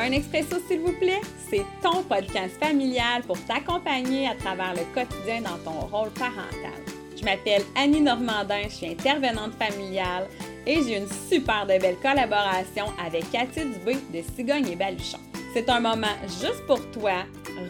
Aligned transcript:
Un 0.00 0.12
expresso, 0.12 0.56
s'il 0.66 0.80
vous 0.80 0.94
plaît, 0.98 1.20
c'est 1.50 1.64
ton 1.82 2.02
podcast 2.02 2.58
familial 2.58 3.22
pour 3.22 3.38
t'accompagner 3.44 4.28
à 4.28 4.34
travers 4.34 4.72
le 4.72 4.82
quotidien 4.94 5.42
dans 5.42 5.58
ton 5.58 5.78
rôle 5.88 6.08
parental. 6.12 6.80
Je 7.14 7.22
m'appelle 7.22 7.62
Annie 7.76 8.00
Normandin, 8.00 8.62
je 8.64 8.76
suis 8.76 8.86
intervenante 8.86 9.52
familiale 9.58 10.26
et 10.66 10.82
j'ai 10.82 10.96
une 10.96 11.08
super 11.28 11.66
de 11.66 11.78
belle 11.78 11.98
collaboration 12.00 12.86
avec 13.04 13.30
Cathy 13.30 13.66
Dubé 13.66 13.98
de 14.10 14.22
Cigogne 14.34 14.68
et 14.68 14.76
Baluchon. 14.76 15.18
C'est 15.52 15.68
un 15.68 15.80
moment 15.80 16.16
juste 16.24 16.64
pour 16.66 16.80
toi, 16.92 17.24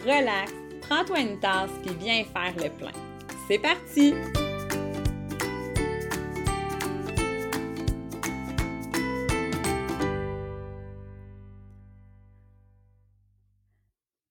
relax, 0.07 0.53
prends-toi 0.83 1.19
une 1.19 1.41
tasse 1.41 1.71
puis 1.85 1.97
viens 1.99 2.23
faire 2.33 2.55
le 2.57 2.71
plein. 2.71 2.93
C'est 3.49 3.59
parti! 3.59 4.15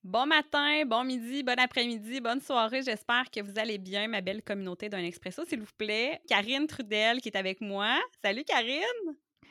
Bon 0.09 0.25
matin, 0.25 0.85
bon 0.87 1.03
midi, 1.03 1.43
bon 1.43 1.59
après-midi, 1.59 2.19
bonne 2.19 2.41
soirée. 2.41 2.81
J'espère 2.81 3.29
que 3.29 3.41
vous 3.41 3.59
allez 3.59 3.77
bien, 3.77 4.07
ma 4.07 4.21
belle 4.21 4.41
communauté 4.41 4.89
d'un 4.89 5.03
expresso, 5.03 5.45
s'il 5.45 5.59
vous 5.59 5.67
plaît. 5.77 6.19
Karine 6.27 6.65
Trudel 6.65 7.21
qui 7.21 7.29
est 7.29 7.37
avec 7.37 7.61
moi. 7.61 7.95
Salut 8.23 8.43
Karine! 8.43 8.81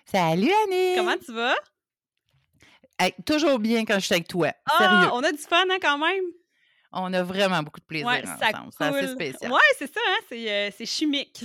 Salut 0.04 0.50
Annie! 0.64 0.96
Comment 0.96 1.16
tu 1.16 1.32
vas? 1.32 1.54
toujours 3.24 3.60
bien 3.60 3.84
quand 3.84 4.00
je 4.00 4.06
suis 4.06 4.14
avec 4.14 4.26
toi. 4.26 4.50
Ah, 4.66 4.78
Sérieux. 4.78 5.10
on 5.12 5.22
a 5.22 5.30
du 5.30 5.38
fun 5.38 5.64
hein, 5.70 5.78
quand 5.80 5.96
même? 5.96 6.24
On 6.90 7.12
a 7.14 7.22
vraiment 7.22 7.62
beaucoup 7.62 7.78
de 7.78 7.86
plaisir 7.86 8.09
Ouais, 8.09 8.24
ça 8.24 8.48
ensemble. 8.48 8.72
C'est 8.76 8.84
assez 8.84 9.09
spécial. 9.12 9.52
Ouais, 9.52 9.60
c'est 9.78 9.95
ça, 9.95 10.00
hein? 10.09 10.18
c'est, 10.28 10.50
euh, 10.50 10.86
chimique. 10.86 11.45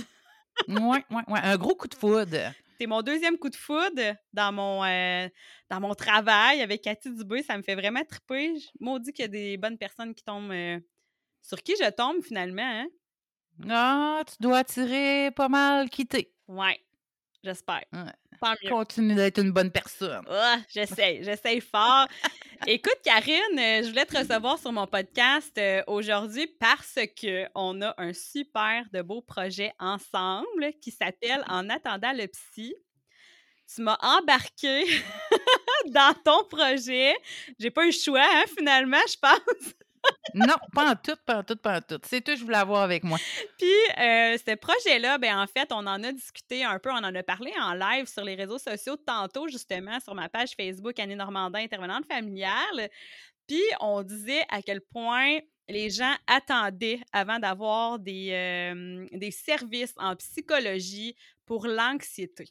Ouais, 0.66 0.76
ouais, 0.76 1.22
ouais. 1.28 1.40
Un 1.40 1.56
gros 1.56 1.76
coup 1.76 1.86
de 1.86 1.94
foudre. 1.94 2.50
C'est 2.84 2.88
mon 2.88 3.00
deuxième 3.00 3.38
coup 3.38 3.48
de 3.48 3.56
foudre 3.56 4.14
dans 4.34 4.52
mon, 4.52 4.84
euh, 4.84 5.26
dans 5.70 5.80
mon 5.80 5.94
travail 5.94 6.60
avec 6.60 6.82
Cathy 6.82 7.10
Dubé. 7.14 7.42
Ça 7.42 7.56
me 7.56 7.62
fait 7.62 7.76
vraiment 7.76 8.04
triper. 8.04 8.58
Je- 8.58 8.66
Maudit 8.78 9.10
qu'il 9.10 9.22
y 9.22 9.24
a 9.24 9.28
des 9.28 9.56
bonnes 9.56 9.78
personnes 9.78 10.14
qui 10.14 10.22
tombent. 10.22 10.50
euh, 10.52 10.78
sur 11.40 11.62
qui 11.62 11.72
je 11.80 11.90
tombe 11.92 12.22
finalement, 12.22 12.60
hein? 12.62 12.86
Ah, 13.70 14.22
tu 14.26 14.34
dois 14.40 14.64
tirer 14.64 15.30
pas 15.30 15.48
mal 15.48 15.88
quitter. 15.88 16.30
Ouais, 16.46 16.78
j'espère. 17.44 17.84
Ouais. 17.92 18.68
Continue 18.68 19.14
d'être 19.14 19.38
une 19.38 19.52
bonne 19.52 19.70
personne. 19.70 20.24
Ah, 20.28 20.58
j'essaye, 20.68 21.22
j'essaye 21.22 21.60
fort. 21.60 22.06
Écoute, 22.66 22.98
Karine, 23.02 23.58
euh, 23.58 23.82
je 23.82 23.88
voulais 23.88 24.04
te 24.04 24.16
recevoir 24.16 24.58
sur 24.58 24.72
mon 24.72 24.86
podcast 24.86 25.56
euh, 25.58 25.82
aujourd'hui 25.86 26.46
parce 26.58 26.98
que 27.20 27.46
on 27.54 27.80
a 27.82 27.94
un 27.98 28.12
super 28.12 28.84
de 28.92 29.02
beau 29.02 29.22
projet 29.22 29.72
ensemble 29.78 30.72
qui 30.80 30.90
s'appelle 30.90 31.44
En 31.48 31.70
attendant 31.70 32.12
le 32.12 32.26
psy. 32.26 32.74
Tu 33.74 33.82
m'as 33.82 33.98
embarqué 34.00 34.84
dans 35.86 36.14
ton 36.24 36.44
projet. 36.44 37.14
J'ai 37.58 37.70
pas 37.70 37.84
eu 37.84 37.86
le 37.86 37.92
choix, 37.92 38.20
hein, 38.22 38.44
finalement, 38.56 39.00
je 39.08 39.16
pense. 39.20 39.74
Non, 40.34 40.56
pas 40.72 40.90
en 40.90 40.96
tout, 40.96 41.16
pas 41.24 41.38
en 41.38 41.42
tout, 41.44 41.56
pas 41.56 41.78
en 41.78 41.80
tout. 41.80 42.00
C'est 42.04 42.20
tout 42.20 42.34
je 42.36 42.42
voulais 42.42 42.56
avoir 42.56 42.82
avec 42.82 43.04
moi. 43.04 43.18
Puis, 43.58 43.68
euh, 43.98 44.36
ce 44.36 44.56
projet-là, 44.56 45.18
ben 45.18 45.38
en 45.38 45.46
fait, 45.46 45.70
on 45.70 45.86
en 45.86 46.02
a 46.02 46.12
discuté 46.12 46.64
un 46.64 46.78
peu, 46.78 46.90
on 46.90 47.04
en 47.04 47.14
a 47.14 47.22
parlé 47.22 47.52
en 47.60 47.74
live 47.74 48.06
sur 48.06 48.24
les 48.24 48.34
réseaux 48.34 48.58
sociaux 48.58 48.96
tantôt, 48.96 49.46
justement, 49.48 50.00
sur 50.00 50.14
ma 50.14 50.28
page 50.28 50.50
Facebook 50.56 50.98
Annie 50.98 51.14
Normandin, 51.14 51.60
intervenante 51.60 52.06
familiale. 52.06 52.90
Puis, 53.46 53.62
on 53.80 54.02
disait 54.02 54.42
à 54.48 54.60
quel 54.60 54.80
point 54.80 55.38
les 55.68 55.90
gens 55.90 56.14
attendaient 56.26 57.00
avant 57.12 57.38
d'avoir 57.38 57.98
des, 57.98 58.30
euh, 58.32 59.06
des 59.12 59.30
services 59.30 59.94
en 59.96 60.16
psychologie 60.16 61.14
pour 61.46 61.66
l'anxiété. 61.66 62.46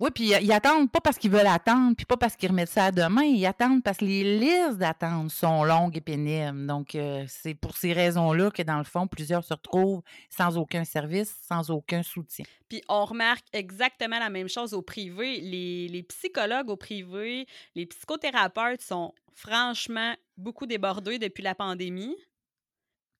Oui, 0.00 0.08
puis 0.14 0.32
ils 0.40 0.52
attendent 0.52 0.90
pas 0.90 1.02
parce 1.02 1.18
qu'ils 1.18 1.30
veulent 1.30 1.46
attendre, 1.46 1.94
puis 1.94 2.06
pas 2.06 2.16
parce 2.16 2.34
qu'ils 2.34 2.48
remettent 2.48 2.70
ça 2.70 2.86
à 2.86 2.90
demain. 2.90 3.22
Ils 3.22 3.44
attendent 3.44 3.82
parce 3.82 3.98
que 3.98 4.06
les 4.06 4.38
listes 4.38 4.78
d'attente 4.78 5.30
sont 5.30 5.62
longues 5.62 5.94
et 5.94 6.00
pénibles. 6.00 6.66
Donc, 6.66 6.94
euh, 6.94 7.26
c'est 7.28 7.52
pour 7.52 7.76
ces 7.76 7.92
raisons-là 7.92 8.50
que, 8.50 8.62
dans 8.62 8.78
le 8.78 8.84
fond, 8.84 9.06
plusieurs 9.06 9.44
se 9.44 9.52
retrouvent 9.52 10.00
sans 10.30 10.56
aucun 10.56 10.84
service, 10.84 11.36
sans 11.46 11.70
aucun 11.70 12.02
soutien. 12.02 12.46
Puis 12.70 12.82
on 12.88 13.04
remarque 13.04 13.44
exactement 13.52 14.18
la 14.18 14.30
même 14.30 14.48
chose 14.48 14.72
au 14.72 14.80
privé. 14.80 15.38
Les, 15.42 15.88
les 15.88 16.02
psychologues 16.04 16.70
au 16.70 16.76
privé, 16.76 17.46
les 17.74 17.84
psychothérapeutes 17.84 18.80
sont 18.80 19.12
franchement 19.34 20.14
beaucoup 20.38 20.64
débordés 20.64 21.18
depuis 21.18 21.42
la 21.42 21.54
pandémie. 21.54 22.16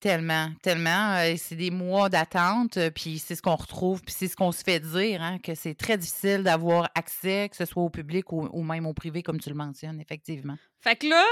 Tellement, 0.01 0.51
tellement. 0.63 1.17
euh, 1.19 1.35
c'est 1.37 1.57
des 1.57 1.71
mois 1.71 2.09
d'attente, 2.09 2.79
euh, 2.79 2.91
puis 2.91 3.19
c'est 3.19 3.35
ce 3.35 3.43
qu'on 3.43 3.57
retrouve, 3.57 4.01
puis 4.03 4.15
c'est 4.17 4.29
ce 4.29 4.37
qu'on 4.37 4.51
se 4.51 4.65
fait 4.65 4.81
dire, 4.81 5.21
hein, 5.21 5.39
que 5.39 5.55
c'est 5.55 5.75
très 5.75 5.99
difficile 5.99 6.43
d'avoir 6.43 6.89
accès, 6.95 7.51
que 7.51 7.57
ce 7.57 7.67
soit 7.67 7.83
au 7.83 7.91
public 7.91 8.33
ou, 8.33 8.49
ou 8.51 8.63
même 8.63 8.87
au 8.87 8.95
privé, 8.95 9.23
comme 9.23 9.39
tu 9.39 9.51
le 9.51 9.55
mentionnes, 9.55 10.01
effectivement. 10.01 10.57
Fait 10.81 10.97
que 10.97 11.07
là, 11.07 11.23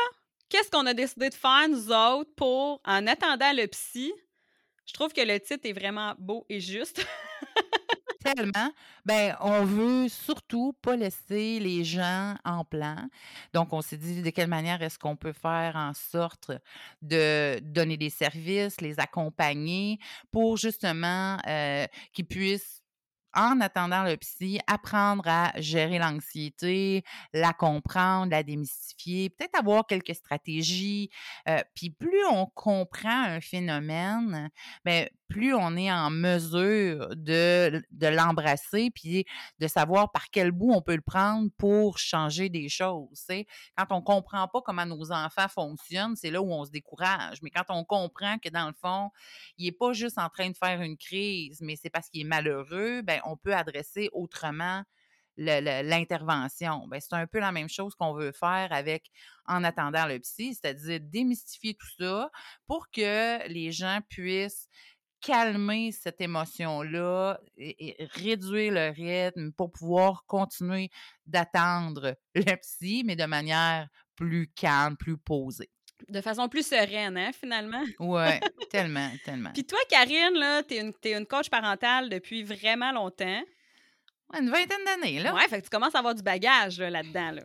qu'est-ce 0.50 0.70
qu'on 0.70 0.84
a 0.84 0.92
décidé 0.92 1.30
de 1.30 1.34
faire, 1.34 1.66
nous 1.70 1.90
autres, 1.90 2.30
pour, 2.36 2.82
en 2.84 3.06
attendant 3.06 3.52
le 3.54 3.66
psy, 3.68 4.12
je 4.84 4.92
trouve 4.92 5.14
que 5.14 5.22
le 5.22 5.40
titre 5.40 5.66
est 5.66 5.72
vraiment 5.72 6.14
beau 6.18 6.44
et 6.50 6.60
juste. 6.60 7.06
Tellement. 8.24 8.72
Ben, 9.04 9.36
on 9.40 9.64
veut 9.64 10.08
surtout 10.08 10.72
pas 10.82 10.96
laisser 10.96 11.60
les 11.60 11.84
gens 11.84 12.34
en 12.44 12.64
plan. 12.64 12.96
Donc, 13.54 13.72
on 13.72 13.80
s'est 13.80 13.96
dit 13.96 14.22
de 14.22 14.30
quelle 14.30 14.48
manière 14.48 14.82
est-ce 14.82 14.98
qu'on 14.98 15.16
peut 15.16 15.32
faire 15.32 15.76
en 15.76 15.94
sorte 15.94 16.50
de 17.00 17.60
donner 17.62 17.96
des 17.96 18.10
services, 18.10 18.80
les 18.80 18.98
accompagner 18.98 19.98
pour 20.32 20.56
justement 20.56 21.38
euh, 21.46 21.86
qu'ils 22.12 22.26
puissent 22.26 22.82
en 23.34 23.60
attendant 23.60 24.02
le 24.04 24.16
psy, 24.16 24.58
apprendre 24.66 25.24
à 25.26 25.52
gérer 25.60 25.98
l'anxiété, 25.98 27.04
la 27.32 27.52
comprendre, 27.52 28.30
la 28.30 28.42
démystifier, 28.42 29.30
peut-être 29.30 29.58
avoir 29.58 29.86
quelques 29.86 30.14
stratégies. 30.14 31.10
Euh, 31.48 31.60
puis 31.74 31.90
plus 31.90 32.24
on 32.30 32.46
comprend 32.46 33.22
un 33.22 33.40
phénomène, 33.40 34.50
ben, 34.84 35.08
plus 35.28 35.54
on 35.54 35.76
est 35.76 35.92
en 35.92 36.10
mesure 36.10 37.08
de, 37.14 37.82
de 37.90 38.06
l'embrasser, 38.06 38.90
puis 38.94 39.24
de 39.58 39.66
savoir 39.66 40.10
par 40.10 40.30
quel 40.30 40.50
bout 40.50 40.72
on 40.72 40.82
peut 40.82 40.96
le 40.96 41.02
prendre 41.02 41.50
pour 41.58 41.98
changer 41.98 42.48
des 42.48 42.68
choses. 42.68 43.26
Quand 43.76 43.86
on 43.90 44.02
comprend 44.02 44.48
pas 44.48 44.60
comment 44.62 44.86
nos 44.86 45.12
enfants 45.12 45.48
fonctionnent, 45.48 46.16
c'est 46.16 46.30
là 46.30 46.42
où 46.42 46.50
on 46.52 46.64
se 46.64 46.70
décourage. 46.70 47.38
Mais 47.42 47.50
quand 47.50 47.66
on 47.68 47.84
comprend 47.84 48.38
que 48.38 48.48
dans 48.48 48.66
le 48.66 48.74
fond, 48.80 49.10
il 49.56 49.66
n'est 49.66 49.72
pas 49.72 49.92
juste 49.92 50.18
en 50.18 50.28
train 50.28 50.50
de 50.50 50.56
faire 50.56 50.80
une 50.80 50.96
crise, 50.96 51.60
mais 51.60 51.76
c'est 51.76 51.90
parce 51.90 52.08
qu'il 52.08 52.22
est 52.22 52.28
malheureux, 52.28 53.02
ben, 53.02 53.20
on 53.24 53.36
peut 53.36 53.54
adresser 53.54 54.08
autrement 54.12 54.82
l'intervention. 55.38 56.88
Ben, 56.88 57.00
c'est 57.00 57.14
un 57.14 57.26
peu 57.26 57.38
la 57.38 57.52
même 57.52 57.68
chose 57.68 57.94
qu'on 57.94 58.12
veut 58.12 58.32
faire 58.32 58.68
avec 58.72 59.10
en 59.46 59.62
attendant 59.62 60.06
le 60.06 60.18
psy, 60.18 60.54
c'est-à-dire 60.54 60.98
démystifier 61.00 61.74
tout 61.74 61.86
ça 61.98 62.30
pour 62.66 62.90
que 62.90 63.46
les 63.48 63.70
gens 63.70 64.00
puissent 64.08 64.68
calmer 65.20 65.92
cette 65.92 66.20
émotion-là 66.20 67.38
et, 67.56 68.02
et 68.02 68.08
réduire 68.12 68.72
le 68.72 68.90
rythme 68.90 69.52
pour 69.52 69.70
pouvoir 69.70 70.24
continuer 70.26 70.90
d'attendre 71.26 72.16
le 72.34 72.56
psy, 72.56 73.02
mais 73.04 73.16
de 73.16 73.24
manière 73.24 73.88
plus 74.14 74.48
calme, 74.54 74.96
plus 74.96 75.16
posée. 75.16 75.70
De 76.08 76.20
façon 76.20 76.48
plus 76.48 76.66
sereine, 76.66 77.16
hein, 77.16 77.30
finalement. 77.32 77.82
Ouais, 77.98 78.40
tellement, 78.70 79.10
tellement. 79.24 79.50
Puis 79.52 79.64
toi, 79.64 79.78
Karine, 79.88 80.34
là, 80.34 80.62
t'es 80.62 80.80
une, 80.80 80.92
t'es 80.94 81.14
une 81.14 81.26
coach 81.26 81.50
parentale 81.50 82.08
depuis 82.08 82.44
vraiment 82.44 82.92
longtemps. 82.92 83.42
Une 84.38 84.50
vingtaine 84.50 84.84
d'années, 84.84 85.20
là. 85.20 85.34
Ouais, 85.34 85.48
fait 85.48 85.58
que 85.58 85.64
tu 85.64 85.70
commences 85.70 85.94
à 85.94 85.98
avoir 85.98 86.14
du 86.14 86.22
bagage 86.22 86.78
là, 86.78 86.90
là-dedans. 86.90 87.32
Là. 87.32 87.42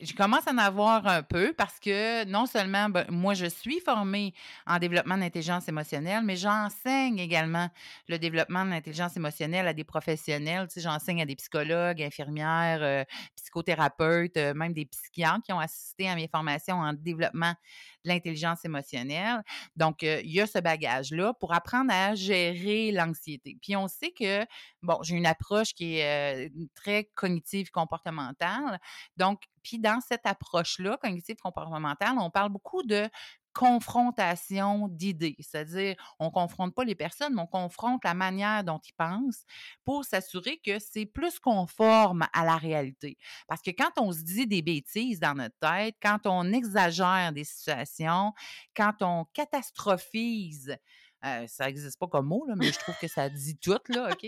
Je 0.00 0.14
commence 0.14 0.46
à 0.46 0.52
en 0.52 0.58
avoir 0.58 1.06
un 1.06 1.22
peu 1.22 1.52
parce 1.56 1.78
que 1.78 2.24
non 2.24 2.46
seulement 2.46 2.88
ben, 2.88 3.04
moi 3.08 3.34
je 3.34 3.46
suis 3.46 3.80
formée 3.80 4.32
en 4.66 4.78
développement 4.78 5.16
d'intelligence 5.16 5.68
émotionnelle, 5.68 6.22
mais 6.24 6.36
j'enseigne 6.36 7.18
également 7.18 7.68
le 8.08 8.18
développement 8.18 8.64
de 8.64 8.70
l'intelligence 8.70 9.16
émotionnelle 9.16 9.66
à 9.66 9.74
des 9.74 9.84
professionnels. 9.84 10.68
Tu 10.68 10.74
sais, 10.74 10.80
j'enseigne 10.80 11.22
à 11.22 11.26
des 11.26 11.36
psychologues, 11.36 12.02
infirmières, 12.02 12.82
euh, 12.82 13.04
psychothérapeutes, 13.36 14.36
euh, 14.36 14.54
même 14.54 14.72
des 14.72 14.86
psychiatres 14.86 15.42
qui 15.42 15.52
ont 15.52 15.60
assisté 15.60 16.08
à 16.08 16.14
mes 16.14 16.28
formations 16.28 16.76
en 16.76 16.92
développement 16.92 17.54
l'intelligence 18.04 18.64
émotionnelle. 18.64 19.42
Donc, 19.76 20.02
il 20.02 20.30
y 20.30 20.40
a 20.40 20.46
ce 20.46 20.58
bagage-là 20.58 21.34
pour 21.34 21.54
apprendre 21.54 21.92
à 21.92 22.14
gérer 22.14 22.92
l'anxiété. 22.92 23.56
Puis 23.60 23.76
on 23.76 23.88
sait 23.88 24.10
que, 24.10 24.44
bon, 24.82 24.98
j'ai 25.02 25.16
une 25.16 25.26
approche 25.26 25.74
qui 25.74 25.98
est 25.98 26.52
très 26.74 27.10
cognitive 27.14 27.70
comportementale. 27.70 28.80
Donc, 29.16 29.42
puis 29.62 29.78
dans 29.78 30.00
cette 30.00 30.26
approche-là, 30.26 30.96
cognitive 30.96 31.36
comportementale, 31.36 32.16
on 32.18 32.30
parle 32.30 32.50
beaucoup 32.50 32.82
de 32.82 33.08
confrontation 33.52 34.88
d'idées, 34.88 35.36
c'est-à-dire 35.40 35.94
on 36.18 36.30
confronte 36.30 36.74
pas 36.74 36.84
les 36.84 36.94
personnes, 36.94 37.34
mais 37.34 37.42
on 37.42 37.46
confronte 37.46 38.04
la 38.04 38.14
manière 38.14 38.64
dont 38.64 38.80
ils 38.86 38.94
pensent 38.94 39.44
pour 39.84 40.04
s'assurer 40.04 40.60
que 40.64 40.78
c'est 40.78 41.06
plus 41.06 41.38
conforme 41.38 42.26
à 42.32 42.44
la 42.44 42.56
réalité. 42.56 43.18
Parce 43.48 43.62
que 43.62 43.70
quand 43.70 43.92
on 43.98 44.12
se 44.12 44.22
dit 44.22 44.46
des 44.46 44.62
bêtises 44.62 45.20
dans 45.20 45.34
notre 45.34 45.56
tête, 45.58 45.96
quand 46.02 46.26
on 46.26 46.52
exagère 46.52 47.32
des 47.32 47.44
situations, 47.44 48.32
quand 48.74 49.02
on 49.02 49.24
catastrophise 49.32 50.76
euh, 51.24 51.46
ça 51.46 51.66
n'existe 51.66 51.98
pas 51.98 52.08
comme 52.08 52.26
mot, 52.26 52.44
là, 52.46 52.54
mais 52.56 52.72
je 52.72 52.78
trouve 52.78 52.96
que 53.00 53.08
ça 53.08 53.28
dit 53.28 53.56
tout, 53.56 53.78
là, 53.88 54.10
OK? 54.12 54.26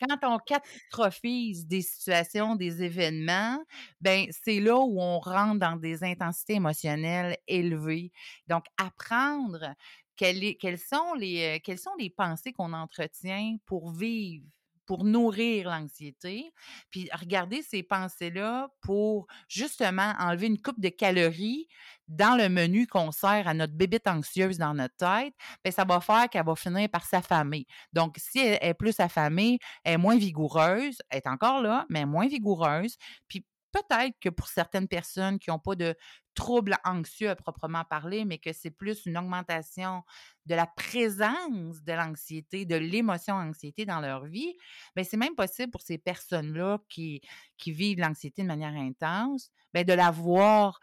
Quand 0.00 0.34
on 0.34 0.38
catastrophise 0.38 1.66
des 1.66 1.82
situations, 1.82 2.56
des 2.56 2.82
événements, 2.82 3.64
ben 4.00 4.26
c'est 4.30 4.60
là 4.60 4.76
où 4.78 5.00
on 5.00 5.18
rentre 5.18 5.58
dans 5.58 5.76
des 5.76 6.04
intensités 6.04 6.54
émotionnelles 6.54 7.36
élevées. 7.46 8.12
Donc, 8.48 8.64
apprendre 8.76 9.74
quelles, 10.16 10.78
sont 10.78 11.14
les, 11.14 11.56
euh, 11.56 11.58
quelles 11.62 11.78
sont 11.78 11.94
les 11.98 12.10
pensées 12.10 12.52
qu'on 12.52 12.72
entretient 12.72 13.56
pour 13.66 13.92
vivre 13.92 14.46
pour 14.86 15.04
nourrir 15.04 15.68
l'anxiété, 15.68 16.52
puis 16.90 17.08
regarder 17.12 17.62
ces 17.62 17.82
pensées-là 17.82 18.68
pour 18.80 19.26
justement 19.48 20.14
enlever 20.18 20.46
une 20.46 20.60
coupe 20.60 20.80
de 20.80 20.88
calories 20.88 21.66
dans 22.08 22.36
le 22.36 22.48
menu 22.48 22.86
qu'on 22.86 23.10
sert 23.10 23.48
à 23.48 23.54
notre 23.54 23.74
bébête 23.74 24.06
anxieuse 24.06 24.58
dans 24.58 24.74
notre 24.74 24.96
tête, 24.96 25.34
bien, 25.64 25.72
ça 25.72 25.84
va 25.84 26.00
faire 26.00 26.28
qu'elle 26.30 26.46
va 26.46 26.54
finir 26.54 26.88
par 26.88 27.04
s'affamer. 27.04 27.66
Donc, 27.92 28.16
si 28.18 28.38
elle 28.38 28.58
est 28.60 28.74
plus 28.74 28.98
affamée, 29.00 29.58
elle 29.84 29.94
est 29.94 29.98
moins 29.98 30.16
vigoureuse, 30.16 30.98
est 31.10 31.26
encore 31.26 31.62
là, 31.62 31.84
mais 31.88 32.06
moins 32.06 32.28
vigoureuse, 32.28 32.96
puis 33.28 33.44
peut-être 33.76 34.18
que 34.20 34.28
pour 34.28 34.48
certaines 34.48 34.88
personnes 34.88 35.38
qui 35.38 35.50
n'ont 35.50 35.58
pas 35.58 35.74
de 35.74 35.94
troubles 36.34 36.76
anxieux 36.84 37.30
à 37.30 37.36
proprement 37.36 37.84
parler, 37.84 38.24
mais 38.24 38.38
que 38.38 38.52
c'est 38.52 38.70
plus 38.70 39.06
une 39.06 39.16
augmentation 39.16 40.02
de 40.46 40.54
la 40.54 40.66
présence 40.66 41.82
de 41.82 41.92
l'anxiété, 41.92 42.66
de 42.66 42.76
l'émotion 42.76 43.34
anxiété 43.34 43.86
dans 43.86 44.00
leur 44.00 44.26
vie, 44.26 44.54
bien, 44.94 45.04
c'est 45.04 45.16
même 45.16 45.34
possible 45.34 45.70
pour 45.70 45.82
ces 45.82 45.98
personnes-là 45.98 46.78
qui, 46.88 47.20
qui 47.56 47.72
vivent 47.72 48.00
l'anxiété 48.00 48.42
de 48.42 48.48
manière 48.48 48.74
intense, 48.74 49.50
bien, 49.72 49.84
de 49.84 49.92
la 49.92 50.10
voir 50.10 50.78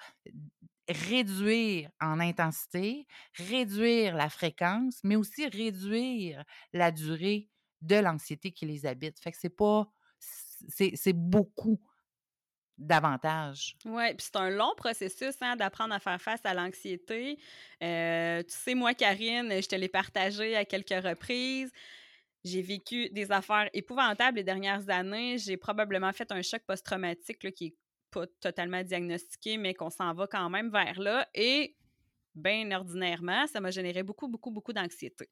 réduire 0.89 1.89
en 2.01 2.19
intensité, 2.19 3.07
réduire 3.35 4.15
la 4.15 4.29
fréquence, 4.29 4.99
mais 5.03 5.15
aussi 5.15 5.47
réduire 5.47 6.43
la 6.73 6.91
durée 6.91 7.49
de 7.81 7.95
l'anxiété 7.95 8.51
qui 8.51 8.65
les 8.65 8.85
habite. 8.85 9.19
Fait 9.19 9.31
que 9.31 9.37
c'est 9.39 9.49
pas, 9.49 9.87
c'est 10.19 11.13
beaucoup 11.13 11.79
davantage. 12.77 13.75
Oui, 13.85 14.13
puis 14.15 14.25
c'est 14.25 14.35
un 14.37 14.49
long 14.49 14.73
processus 14.75 15.35
hein, 15.41 15.55
d'apprendre 15.55 15.93
à 15.93 15.99
faire 15.99 16.21
face 16.21 16.41
à 16.43 16.53
l'anxiété. 16.53 17.37
Euh, 17.81 18.41
tu 18.43 18.53
sais, 18.53 18.75
moi, 18.75 18.93
Karine, 18.93 19.61
je 19.61 19.67
te 19.67 19.75
l'ai 19.75 19.87
partagé 19.87 20.55
à 20.55 20.65
quelques 20.65 21.03
reprises. 21.03 21.71
J'ai 22.43 22.61
vécu 22.61 23.09
des 23.09 23.31
affaires 23.31 23.69
épouvantables 23.73 24.37
les 24.37 24.43
dernières 24.43 24.89
années. 24.89 25.37
J'ai 25.37 25.55
probablement 25.55 26.11
fait 26.11 26.31
un 26.31 26.41
choc 26.41 26.61
post-traumatique 26.67 27.53
qui 27.53 27.65
est 27.67 27.75
pas 28.11 28.27
totalement 28.41 28.83
diagnostiqué, 28.83 29.57
mais 29.57 29.73
qu'on 29.73 29.89
s'en 29.89 30.13
va 30.13 30.27
quand 30.27 30.49
même 30.49 30.69
vers 30.69 30.99
là. 30.99 31.27
Et 31.33 31.75
bien 32.35 32.71
ordinairement, 32.71 33.47
ça 33.47 33.61
m'a 33.61 33.71
généré 33.71 34.03
beaucoup, 34.03 34.27
beaucoup, 34.27 34.51
beaucoup 34.51 34.73
d'anxiété 34.73 35.29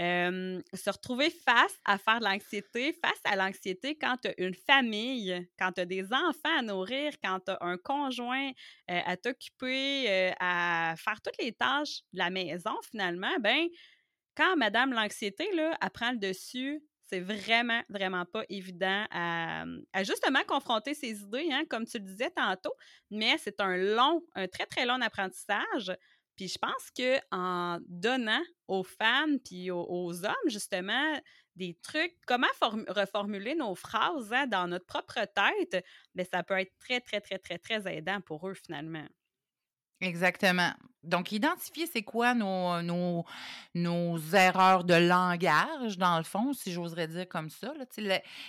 se 0.00 0.90
retrouver 0.90 1.30
face 1.30 1.76
à 1.84 1.98
faire 1.98 2.20
de 2.20 2.24
l'anxiété, 2.24 2.92
face 3.04 3.20
à 3.24 3.36
l'anxiété 3.36 3.96
quand 3.98 4.16
tu 4.22 4.28
as 4.28 4.34
une 4.40 4.54
famille, 4.54 5.46
quand 5.58 5.72
tu 5.72 5.80
as 5.82 5.84
des 5.84 6.04
enfants 6.12 6.58
à 6.58 6.62
nourrir, 6.62 7.12
quand 7.22 7.40
tu 7.40 7.50
as 7.52 7.58
un 7.60 7.76
conjoint 7.76 8.50
à 8.88 9.16
t'occuper, 9.16 10.32
à 10.40 10.94
faire 10.96 11.20
toutes 11.22 11.36
les 11.42 11.52
tâches 11.52 12.00
de 12.12 12.18
la 12.18 12.30
maison, 12.30 12.72
finalement, 12.90 13.38
ben 13.40 13.66
quand 14.36 14.56
Madame 14.56 14.92
l'anxiété, 14.92 15.50
là, 15.54 15.76
le 15.82 16.16
dessus, 16.18 16.82
c'est 17.10 17.20
vraiment, 17.20 17.82
vraiment 17.88 18.24
pas 18.24 18.44
évident 18.48 19.04
à, 19.10 19.64
à, 19.92 20.04
justement 20.04 20.40
confronter 20.46 20.94
ses 20.94 21.22
idées, 21.22 21.48
hein, 21.50 21.64
comme 21.68 21.84
tu 21.84 21.98
le 21.98 22.04
disais 22.04 22.30
tantôt, 22.30 22.72
mais 23.10 23.36
c'est 23.38 23.60
un 23.60 23.76
long, 23.76 24.22
un 24.34 24.46
très, 24.46 24.66
très 24.66 24.86
long 24.86 25.00
apprentissage. 25.00 25.92
Puis 26.40 26.48
je 26.48 26.56
pense 26.56 26.90
qu'en 26.96 27.80
donnant 27.86 28.40
aux 28.66 28.82
femmes 28.82 29.38
puis 29.40 29.70
aux, 29.70 30.24
hommes, 30.24 30.48
justement, 30.48 31.20
des 31.54 31.78
trucs, 31.82 32.16
comment 32.26 32.46
reformuler 32.88 33.54
nos 33.54 33.74
phrases 33.74 34.32
hein, 34.32 34.46
dans 34.46 34.66
notre 34.66 34.86
propre 34.86 35.20
tête, 35.26 35.84
bien, 36.14 36.24
ça 36.24 36.42
peut 36.42 36.58
être 36.58 36.72
très, 36.78 37.02
très, 37.02 37.20
très, 37.20 37.38
très, 37.38 37.58
très 37.58 37.94
aidant 37.94 38.22
pour 38.22 38.48
eux, 38.48 38.54
finalement. 38.54 39.06
Exactement. 40.00 40.72
Donc, 41.02 41.32
identifier 41.32 41.86
c'est 41.86 42.02
quoi 42.02 42.34
nos, 42.34 42.82
nos, 42.82 43.24
nos, 43.74 44.18
erreurs 44.34 44.84
de 44.84 44.94
langage, 44.94 45.96
dans 45.96 46.18
le 46.18 46.24
fond, 46.24 46.52
si 46.52 46.72
j'oserais 46.72 47.08
dire 47.08 47.26
comme 47.26 47.48
ça. 47.48 47.72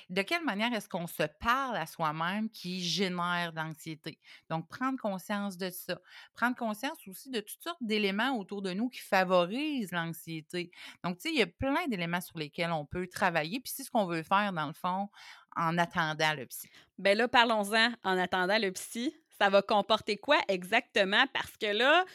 de 0.10 0.22
quelle 0.22 0.44
manière 0.44 0.74
est-ce 0.74 0.90
qu'on 0.90 1.08
se 1.08 1.24
parle 1.40 1.78
à 1.78 1.86
soi-même 1.86 2.50
qui 2.50 2.84
génère 2.84 3.54
d'anxiété? 3.54 4.20
Donc, 4.50 4.68
prendre 4.68 5.00
conscience 5.00 5.58
de 5.58 5.70
ça. 5.70 6.00
Prendre 6.34 6.58
conscience 6.58 6.98
aussi 7.08 7.30
de 7.30 7.40
toutes 7.40 7.64
sortes 7.64 7.84
d'éléments 7.84 8.38
autour 8.38 8.62
de 8.62 8.74
nous 8.74 8.90
qui 8.90 9.00
favorisent 9.00 9.94
l'anxiété. 9.94 10.72
Donc, 11.06 11.18
tu 11.18 11.30
sais, 11.30 11.34
il 11.34 11.40
y 11.40 11.44
a 11.44 11.48
plein 11.48 11.88
d'éléments 11.88 12.22
sur 12.22 12.38
lesquels 12.38 12.72
on 12.72 12.86
peut 12.86 13.08
travailler. 13.08 13.62
Puis, 13.62 13.72
c'est 13.74 13.84
ce 13.84 13.92
qu'on 13.92 14.06
veut 14.06 14.24
faire, 14.24 14.52
dans 14.52 14.68
le 14.68 14.74
fond, 14.74 15.10
en 15.56 15.78
attendant 15.78 16.34
le 16.34 16.46
psy. 16.48 16.70
Bien 16.98 17.16
là, 17.16 17.28
parlons-en 17.30 17.94
en 18.04 18.18
attendant 18.18 18.58
le 18.58 18.72
psy 18.72 19.16
ça 19.42 19.50
va 19.50 19.64
comporter 19.64 20.18
quoi 20.18 20.38
exactement? 20.48 21.26
Parce 21.34 21.58
que 21.58 21.66
là, 21.66 22.06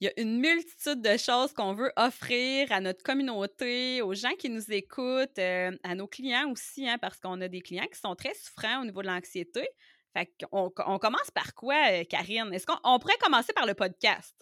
il 0.00 0.06
y 0.06 0.08
a 0.08 0.20
une 0.20 0.40
multitude 0.40 1.00
de 1.00 1.16
choses 1.16 1.52
qu'on 1.52 1.72
veut 1.72 1.92
offrir 1.96 2.72
à 2.72 2.80
notre 2.80 3.04
communauté, 3.04 4.02
aux 4.02 4.14
gens 4.14 4.34
qui 4.36 4.50
nous 4.50 4.72
écoutent, 4.72 5.38
euh, 5.38 5.70
à 5.84 5.94
nos 5.94 6.08
clients 6.08 6.50
aussi, 6.50 6.88
hein, 6.88 6.98
parce 7.00 7.20
qu'on 7.20 7.40
a 7.42 7.46
des 7.46 7.60
clients 7.60 7.86
qui 7.92 8.00
sont 8.00 8.16
très 8.16 8.34
souffrants 8.34 8.82
au 8.82 8.84
niveau 8.84 9.02
de 9.02 9.06
l'anxiété. 9.06 9.68
Fait 10.16 10.32
qu'on 10.50 10.72
on 10.84 10.98
commence 10.98 11.30
par 11.32 11.54
quoi, 11.54 11.76
euh, 11.92 12.04
Karine? 12.04 12.52
Est-ce 12.52 12.66
qu'on 12.66 12.98
pourrait 12.98 13.18
commencer 13.20 13.52
par 13.52 13.66
le 13.66 13.74
podcast? 13.74 14.34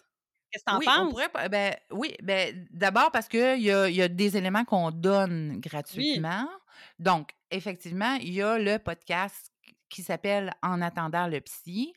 Qu'est-ce 0.51 0.63
que 0.63 0.69
tu 0.71 0.75
en 0.75 0.79
oui, 0.79 0.85
penses? 0.85 1.11
pourrait, 1.11 1.49
ben, 1.49 1.75
oui, 1.91 2.15
ben, 2.23 2.67
d'abord 2.71 3.11
parce 3.11 3.27
qu'il 3.27 3.61
y 3.61 3.71
a, 3.71 3.89
y 3.89 4.01
a 4.01 4.07
des 4.07 4.37
éléments 4.37 4.65
qu'on 4.65 4.89
donne 4.89 5.59
gratuitement. 5.59 6.49
Donc, 6.97 7.29
effectivement, 7.51 8.15
il 8.15 8.33
y 8.33 8.41
a 8.41 8.57
le 8.57 8.79
podcast 8.79 9.51
qui 9.89 10.01
s'appelle 10.01 10.53
En 10.63 10.81
attendant 10.81 11.27
le 11.27 11.41
psy. 11.41 11.93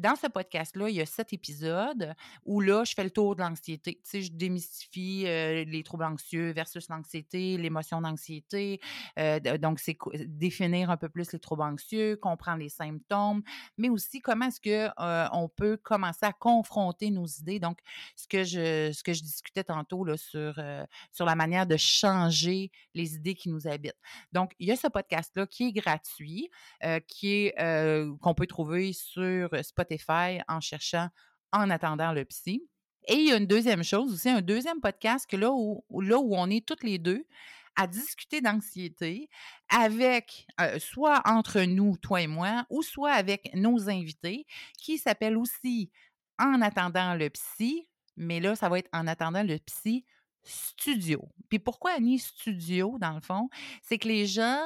Dans 0.00 0.16
ce 0.16 0.28
podcast-là, 0.28 0.88
il 0.88 0.96
y 0.96 1.02
a 1.02 1.04
sept 1.04 1.34
épisodes 1.34 2.14
où 2.46 2.62
là, 2.62 2.84
je 2.84 2.94
fais 2.94 3.04
le 3.04 3.10
tour 3.10 3.36
de 3.36 3.42
l'anxiété. 3.42 4.00
Tu 4.10 4.22
je 4.22 4.32
démystifie 4.32 5.24
les 5.24 5.82
troubles 5.84 6.04
anxieux 6.04 6.52
versus 6.52 6.88
l'anxiété, 6.88 7.58
l'émotion 7.58 8.00
d'anxiété. 8.00 8.80
donc, 9.58 9.78
c'est 9.78 9.98
définir 10.26 10.88
un 10.88 10.96
peu 10.96 11.10
plus 11.10 11.32
les 11.32 11.38
troubles 11.38 11.64
anxieux, 11.64 12.16
comprendre 12.16 12.60
les 12.60 12.70
symptômes, 12.70 13.42
mais 13.76 13.90
aussi 13.90 14.20
comment 14.20 14.46
est-ce 14.46 14.60
que 14.62 14.88
on 15.36 15.50
peut 15.50 15.76
commencer 15.76 16.24
à 16.24 16.32
confronter 16.32 17.10
nos 17.10 17.26
idées. 17.26 17.60
Donc, 17.60 17.80
ce 18.16 18.26
que 18.26 18.42
je, 18.42 18.92
ce 18.92 19.02
que 19.02 19.12
je 19.12 19.20
discutais 19.20 19.64
tantôt 19.64 20.02
là, 20.04 20.16
sur, 20.16 20.58
sur 21.12 21.26
la 21.26 21.34
manière 21.34 21.66
de 21.66 21.76
changer 21.76 22.70
les 22.94 23.16
idées 23.16 23.34
qui 23.34 23.50
nous 23.50 23.66
habitent. 23.66 24.00
Donc, 24.32 24.54
il 24.58 24.68
y 24.68 24.72
a 24.72 24.76
ce 24.76 24.88
podcast-là 24.88 25.46
qui 25.46 25.68
est 25.68 25.72
gratuit, 25.72 26.48
qui 27.06 27.34
est 27.34 27.54
qu'on 28.22 28.32
peut 28.32 28.46
trouver 28.46 28.94
sur 28.94 29.50
Spotify 29.62 29.89
en 30.48 30.60
cherchant 30.60 31.08
en 31.52 31.70
attendant 31.70 32.12
le 32.12 32.24
psy. 32.24 32.62
Et 33.08 33.14
il 33.14 33.28
y 33.28 33.32
a 33.32 33.36
une 33.36 33.46
deuxième 33.46 33.82
chose 33.82 34.12
aussi, 34.12 34.28
un 34.28 34.42
deuxième 34.42 34.80
podcast 34.80 35.28
que 35.28 35.36
là 35.36 35.50
où, 35.52 35.84
là 36.00 36.18
on 36.18 36.50
est 36.50 36.66
toutes 36.66 36.84
les 36.84 36.98
deux 36.98 37.24
à 37.76 37.86
discuter 37.86 38.40
d'anxiété 38.40 39.30
avec, 39.68 40.46
soit 40.78 41.22
entre 41.24 41.62
nous, 41.62 41.96
toi 41.96 42.20
et 42.20 42.26
moi, 42.26 42.66
ou 42.68 42.82
soit 42.82 43.12
avec 43.12 43.50
nos 43.54 43.88
invités, 43.88 44.46
qui 44.78 44.98
s'appelle 44.98 45.36
aussi 45.36 45.90
En 46.38 46.60
attendant 46.62 47.14
le 47.14 47.30
psy, 47.30 47.88
mais 48.16 48.40
là, 48.40 48.54
ça 48.56 48.68
va 48.68 48.78
être 48.78 48.90
En 48.92 49.06
attendant 49.06 49.42
le 49.42 49.58
psy 49.58 50.04
studio. 50.42 51.28
Puis 51.48 51.58
pourquoi 51.58 51.92
Annie 51.92 52.18
studio, 52.18 52.96
dans 53.00 53.12
le 53.12 53.20
fond? 53.20 53.48
C'est 53.82 53.98
que 53.98 54.08
les 54.08 54.26
gens, 54.26 54.60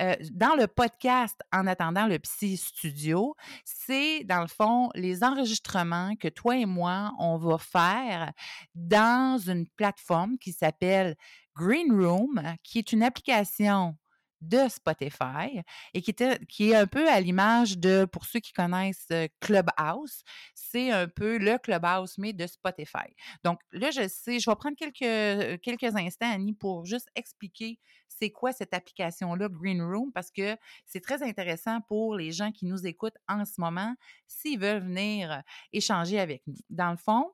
euh, 0.00 0.14
dans 0.32 0.54
le 0.54 0.66
podcast 0.66 1.40
En 1.52 1.66
attendant 1.66 2.06
le 2.06 2.18
psy 2.18 2.56
studio, 2.56 3.36
c'est 3.64 4.24
dans 4.24 4.40
le 4.40 4.48
fond 4.48 4.90
les 4.94 5.22
enregistrements 5.24 6.14
que 6.16 6.28
toi 6.28 6.56
et 6.56 6.66
moi, 6.66 7.12
on 7.18 7.36
va 7.36 7.58
faire 7.58 8.32
dans 8.74 9.38
une 9.38 9.66
plateforme 9.68 10.38
qui 10.38 10.52
s'appelle 10.52 11.16
Green 11.56 11.92
Room, 11.92 12.42
qui 12.62 12.78
est 12.78 12.92
une 12.92 13.02
application 13.02 13.96
de 14.48 14.68
Spotify 14.68 15.62
et 15.92 16.02
qui, 16.02 16.12
est 16.12 16.74
un 16.74 16.86
peu 16.86 17.08
à 17.08 17.20
l'image 17.20 17.78
de, 17.78 18.04
pour 18.04 18.24
ceux 18.24 18.40
qui 18.40 18.52
connaissent 18.52 19.06
euh, 19.12 19.28
Clubhouse, 19.40 20.22
c'est 20.54 20.90
un 20.90 21.08
peu 21.08 21.38
le 21.38 21.58
Clubhouse, 21.58 22.14
mais 22.18 22.32
de 22.32 22.46
Spotify. 22.46 23.14
Donc 23.42 23.60
là, 23.72 23.90
je 23.90 24.08
sais, 24.08 24.38
je 24.38 24.50
vais 24.50 24.56
prendre 24.56 24.76
quelques, 24.76 25.02
euh, 25.02 25.56
quelques 25.62 25.94
instants, 25.96 26.30
Annie, 26.32 26.54
pour 26.54 26.84
juste 26.84 27.08
expliquer 27.14 27.78
c'est 28.08 28.30
quoi 28.30 28.52
cette 28.52 28.74
application-là, 28.74 29.48
Green 29.48 29.82
Room, 29.82 30.12
parce 30.12 30.30
que 30.30 30.56
c'est 30.84 31.00
très 31.00 31.22
intéressant 31.22 31.80
pour 31.82 32.14
les 32.16 32.32
gens 32.32 32.52
qui 32.52 32.66
nous 32.66 32.86
écoutent 32.86 33.18
en 33.28 33.44
ce 33.44 33.60
moment 33.60 33.94
s'ils 34.26 34.58
veulent 34.58 34.82
venir 34.82 35.42
échanger 35.72 36.20
avec 36.20 36.42
nous. 36.46 36.54
Dans 36.70 36.90
le 36.90 36.96
fond, 36.96 37.32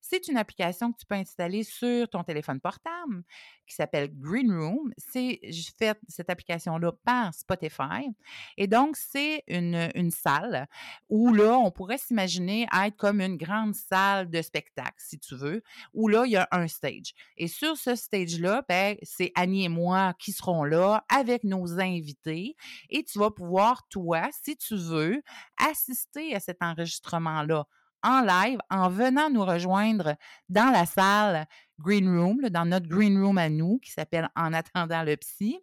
C'est 0.00 0.28
une 0.28 0.36
application 0.36 0.92
que 0.92 0.98
tu 0.98 1.06
peux 1.06 1.16
installer 1.16 1.64
sur 1.64 2.08
ton 2.08 2.22
téléphone 2.22 2.60
portable 2.60 3.22
qui 3.66 3.74
s'appelle 3.74 4.08
Green 4.12 4.52
Room. 4.52 4.92
C'est 4.96 5.40
fait 5.78 5.98
cette 6.08 6.30
application-là 6.30 6.92
par 7.04 7.34
Spotify. 7.34 8.08
Et 8.56 8.66
donc, 8.66 8.96
c'est 8.96 9.42
une, 9.48 9.90
une 9.94 10.10
salle 10.10 10.68
où 11.08 11.32
là, 11.34 11.58
on 11.58 11.70
pourrait 11.70 11.98
s'imaginer 11.98 12.66
être 12.72 12.96
comme 12.96 13.20
une 13.20 13.36
grande 13.36 13.74
salle 13.74 14.30
de 14.30 14.40
spectacle, 14.42 14.94
si 14.98 15.18
tu 15.18 15.34
veux, 15.34 15.62
où 15.92 16.08
là, 16.08 16.24
il 16.26 16.32
y 16.32 16.36
a 16.36 16.46
un 16.52 16.68
stage. 16.68 17.12
Et 17.36 17.48
sur 17.48 17.76
ce 17.76 17.94
stage-là, 17.94 18.64
ben, 18.68 18.96
c'est 19.02 19.32
Annie 19.34 19.64
et 19.64 19.68
moi 19.68 20.14
qui 20.18 20.32
seront 20.32 20.64
là 20.64 21.04
avec 21.08 21.44
nos 21.44 21.80
invités. 21.80 22.56
Et 22.90 23.02
tu 23.02 23.18
vas 23.18 23.30
pouvoir, 23.30 23.86
toi, 23.88 24.28
si 24.32 24.56
tu 24.56 24.76
veux, 24.76 25.22
assister 25.56 26.34
à 26.34 26.40
cet 26.40 26.62
enregistrement-là 26.62 27.66
en 28.02 28.20
live 28.22 28.58
en 28.70 28.88
venant 28.88 29.30
nous 29.30 29.44
rejoindre 29.44 30.16
dans 30.48 30.70
la 30.70 30.86
salle 30.86 31.46
Green 31.78 32.08
Room, 32.08 32.40
dans 32.50 32.64
notre 32.64 32.88
Green 32.88 33.22
Room 33.22 33.38
à 33.38 33.48
nous, 33.48 33.78
qui 33.78 33.90
s'appelle 33.90 34.28
En 34.36 34.52
attendant 34.52 35.02
le 35.02 35.16
psy. 35.16 35.58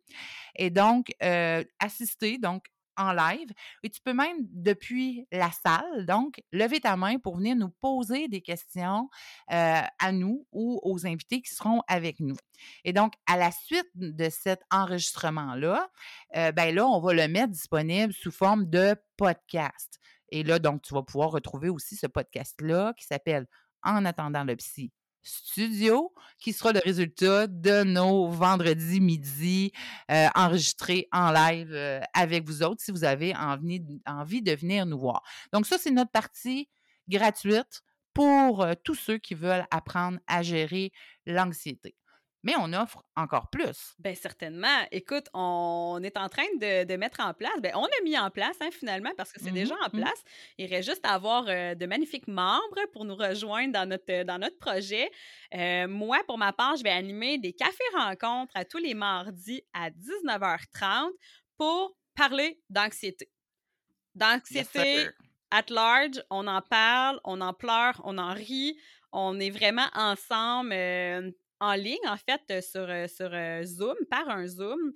Et 0.56 0.70
donc, 0.70 1.14
euh, 1.24 1.64
assister 1.80 2.38
donc 2.38 2.66
en 2.98 3.12
live. 3.12 3.50
Et 3.84 3.90
tu 3.90 4.02
peux 4.02 4.14
même, 4.14 4.38
depuis 4.42 5.28
la 5.32 5.52
salle, 5.52 6.06
donc, 6.06 6.42
lever 6.52 6.80
ta 6.80 6.96
main 6.96 7.18
pour 7.18 7.38
venir 7.38 7.56
nous 7.56 7.70
poser 7.70 8.28
des 8.28 8.42
questions 8.42 9.10
euh, 9.52 9.82
à 10.00 10.12
nous 10.12 10.46
ou 10.52 10.80
aux 10.84 11.06
invités 11.06 11.42
qui 11.42 11.54
seront 11.54 11.82
avec 11.88 12.20
nous. 12.20 12.36
Et 12.84 12.94
donc, 12.94 13.14
à 13.26 13.38
la 13.38 13.52
suite 13.52 13.90
de 13.96 14.30
cet 14.30 14.62
enregistrement-là, 14.72 15.90
euh, 16.36 16.52
ben 16.52 16.74
là, 16.74 16.88
on 16.88 17.00
va 17.00 17.14
le 17.14 17.28
mettre 17.28 17.52
disponible 17.52 18.14
sous 18.14 18.32
forme 18.32 18.70
de 18.70 18.96
podcast. 19.18 20.00
Et 20.34 20.42
là, 20.42 20.58
donc, 20.58 20.82
tu 20.82 20.96
vas 20.96 21.04
pouvoir 21.04 21.30
retrouver 21.30 21.70
aussi 21.70 21.96
ce 21.96 22.08
podcast-là 22.08 22.94
qui 22.98 23.06
s'appelle 23.06 23.46
En 23.84 24.04
attendant 24.04 24.44
le 24.44 24.56
psy 24.56 24.92
studio, 25.22 26.12
qui 26.40 26.54
sera 26.54 26.74
le 26.74 26.82
résultat 26.84 27.46
de 27.46 27.84
nos 27.84 28.28
vendredis 28.28 29.00
midi 29.00 29.72
euh, 30.12 30.28
enregistrés 30.34 31.08
en 31.12 31.32
live 31.32 31.72
euh, 31.72 32.02
avec 32.16 32.46
vous 32.46 32.64
autres 32.64 32.82
si 32.84 32.92
vous 32.92 33.04
avez 33.04 33.36
envie, 33.36 33.80
de 33.80 34.56
venir 34.56 34.88
nous 34.88 35.00
voir. 35.00 35.22
Donc 35.54 35.68
ça, 35.68 35.78
c'est 35.78 35.92
notre 35.92 36.12
partie 36.12 36.68
gratuite 37.08 37.84
pour 38.16 38.64
euh, 38.64 38.74
tous 38.84 38.96
ceux 38.96 39.20
qui 39.20 39.36
veulent 39.36 39.68
apprendre 39.70 40.18
à 40.28 40.42
gérer 40.42 40.92
l'anxiété 41.28 41.96
mais 42.44 42.54
on 42.60 42.74
offre 42.74 43.04
encore 43.16 43.50
plus. 43.50 43.96
Bien, 44.00 44.14
certainement. 44.16 44.86
Écoute, 44.92 45.28
on 45.34 46.00
est 46.04 46.18
en 46.18 46.28
train 46.30 46.44
de, 46.60 46.96
mettre 46.98 47.22
en 47.22 47.34
place, 47.34 47.60
bien, 47.62 47.72
on 47.76 47.86
a 47.86 48.04
mis 48.04 48.18
en 48.18 48.30
place 48.30 48.58
hein, 48.62 48.70
finalement 48.72 49.12
parce 49.18 49.32
que 49.32 49.40
c'est 49.40 49.52
mmh 49.52 49.56
déjà 49.56 49.76
en 49.76 49.88
mmh. 49.88 50.02
place. 50.02 50.24
Il 50.58 50.68
reste 50.68 50.90
juste 50.90 51.06
à 51.06 51.14
avoir 51.14 51.46
euh, 51.48 51.74
de 51.74 51.86
magnifiques 51.86 52.28
membres 52.28 52.86
pour 52.92 53.06
nous 53.06 53.16
rejoindre 53.16 53.74
dans 53.74 53.88
notre, 53.88 54.24
dans 54.24 54.38
notre 54.38 54.58
projet. 54.58 55.10
Euh, 55.56 55.88
moi, 55.88 56.20
pour 56.28 56.38
ma 56.38 56.54
part, 56.54 56.76
je 56.76 56.84
vais 56.84 56.92
animer 56.92 57.38
des 57.38 57.54
cafés-rencontres 57.54 58.52
à 58.56 58.66
tous 58.66 58.78
les 58.78 58.94
mardis 58.94 59.64
à 59.74 59.90
19h30 59.90 61.12
pour 61.58 61.96
parler 62.16 62.60
d'anxiété. 62.70 63.30
D'anxiété 64.16 65.08
at 65.50 65.66
large, 65.70 66.22
on 66.30 66.48
en 66.48 66.62
parle, 66.62 67.20
on 67.24 67.40
en 67.42 67.54
pleure, 67.54 68.02
on 68.04 68.18
en 68.18 68.34
rit, 68.34 68.78
on 69.12 69.40
est 69.40 69.52
vraiment 69.52 69.88
ensemble. 69.94 70.74
Euh, 70.74 71.32
en 71.60 71.74
ligne, 71.74 72.08
en 72.08 72.18
fait, 72.18 72.42
euh, 72.52 72.62
sur, 72.62 72.82
euh, 72.82 73.08
euh, 73.34 73.64
Zoom, 73.64 73.96
par 74.10 74.30
un 74.30 74.48
Zoom. 74.48 74.94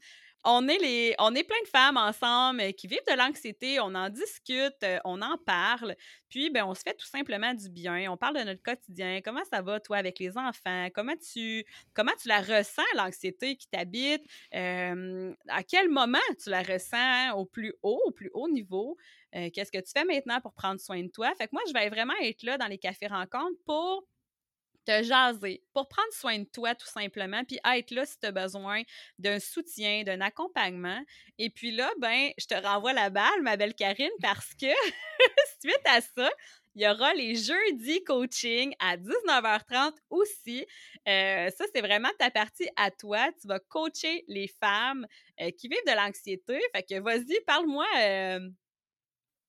On 0.50 0.68
est, 0.68 0.78
les, 0.78 1.16
plein 1.18 1.62
de 1.64 1.68
femmes 1.68 1.98
ensemble 1.98 2.72
qui 2.74 2.88
vivent 2.88 3.00
de 3.10 3.18
l'anxiété, 3.18 3.82
on 3.82 3.94
en 3.96 4.08
discute, 4.08 4.86
on 5.04 5.22
en 5.22 5.38
parle, 5.40 5.96
puis 6.30 6.50
ben, 6.50 6.64
on 6.64 6.74
se 6.74 6.84
fait 6.84 6.94
tout 6.94 7.08
simplement 7.08 7.54
du 7.54 7.70
bien, 7.70 8.10
on 8.10 8.16
parle 8.16 8.38
de 8.38 8.44
notre 8.44 8.62
quotidien, 8.62 9.20
comment 9.22 9.44
ça 9.52 9.62
va 9.62 9.82
toi 9.82 9.98
avec 9.98 10.20
les 10.20 10.38
enfants, 10.38 10.88
comment 10.94 11.16
tu, 11.18 11.66
comment 11.94 12.14
tu 12.22 12.30
la 12.30 12.40
ressens, 12.40 12.84
l'anxiété 12.96 13.58
qui 13.58 13.68
t'habite, 13.68 14.24
à 14.54 15.64
quel 15.68 15.90
moment 15.90 16.20
tu 16.42 16.50
la 16.50 16.62
ressens 16.62 17.34
au 17.36 17.46
plus 17.46 17.74
haut, 17.84 18.02
au 18.06 18.12
plus 18.12 18.30
haut 18.34 18.48
niveau, 18.48 18.96
qu'est-ce 19.34 19.72
que 19.72 19.80
tu 19.80 19.92
fais 19.92 20.06
maintenant 20.06 20.40
pour 20.40 20.54
prendre 20.54 20.80
soin 20.80 21.04
de 21.04 21.10
toi? 21.10 21.34
Fait 21.38 21.48
que 21.48 21.52
moi, 21.52 21.64
je 21.68 21.74
vais 21.74 21.90
vraiment 21.90 22.16
être 22.22 22.44
là 22.44 22.58
dans 22.58 22.68
les 22.68 22.78
cafés 22.78 23.08
rencontres 23.08 23.60
pour 23.66 24.08
te 24.88 25.04
jaser, 25.04 25.62
pour 25.74 25.90
prendre 25.90 26.14
soin 26.14 26.40
de 26.40 26.46
toi 26.46 26.74
tout 26.74 26.88
simplement, 26.88 27.44
puis 27.44 27.60
être 27.76 27.92
là 27.92 28.06
si 28.06 28.18
tu 28.18 28.28
as 28.28 28.32
besoin 28.32 28.84
d'un 29.20 29.38
soutien, 29.40 30.04
d'un 30.04 30.22
accompagnement. 30.22 31.02
Et 31.38 31.50
puis 31.50 31.72
là, 31.72 31.92
ben, 32.00 32.32
je 32.38 32.46
te 32.46 32.56
renvoie 32.56 32.94
la 32.94 33.10
balle, 33.10 33.42
ma 33.42 33.58
belle 33.58 33.76
Karine, 33.76 34.10
parce 34.22 34.54
que 34.54 34.68
suite 35.62 35.86
à 35.86 36.00
ça, 36.00 36.30
il 36.76 36.84
y 36.84 36.88
aura 36.88 37.14
les 37.16 37.36
jeudis 37.36 38.04
coaching 38.04 38.74
à 38.80 38.96
19h30 38.98 39.94
aussi. 40.10 40.66
Euh, 41.08 41.50
ça, 41.50 41.66
c'est 41.74 41.82
vraiment 41.82 42.12
ta 42.20 42.30
partie 42.30 42.70
à 42.76 42.92
toi. 42.92 43.30
Tu 43.42 43.48
vas 43.48 43.60
coacher 43.60 44.24
les 44.28 44.48
femmes 44.48 45.06
euh, 45.42 45.50
qui 45.52 45.68
vivent 45.68 45.86
de 45.88 45.96
l'anxiété. 45.96 46.60
Fait 46.76 46.84
que 46.84 47.00
vas-y, 47.00 47.42
parle-moi 47.48 47.86
euh, 47.98 48.40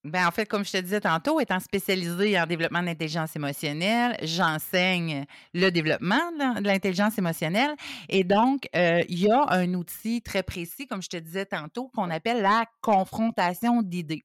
ben, 0.04 0.26
en 0.26 0.30
fait, 0.30 0.46
comme 0.46 0.64
je 0.64 0.72
te 0.72 0.76
disais 0.78 1.00
tantôt, 1.00 1.40
étant 1.40 1.58
spécialisée 1.58 2.40
en 2.40 2.46
développement 2.46 2.82
d'intelligence 2.82 3.34
émotionnelle, 3.34 4.16
j'enseigne 4.22 5.26
le 5.54 5.70
développement 5.70 6.30
de 6.32 6.66
l'intelligence 6.66 7.18
émotionnelle. 7.18 7.74
Et 8.08 8.22
donc, 8.22 8.68
euh, 8.76 9.02
il 9.08 9.20
y 9.20 9.30
a 9.30 9.44
un 9.48 9.74
outil 9.74 10.22
très 10.22 10.42
précis, 10.44 10.86
comme 10.86 11.02
je 11.02 11.08
te 11.08 11.16
disais 11.16 11.46
tantôt, 11.46 11.88
qu'on 11.88 12.10
appelle 12.10 12.42
la 12.42 12.64
confrontation 12.80 13.82
d'idées. 13.82 14.22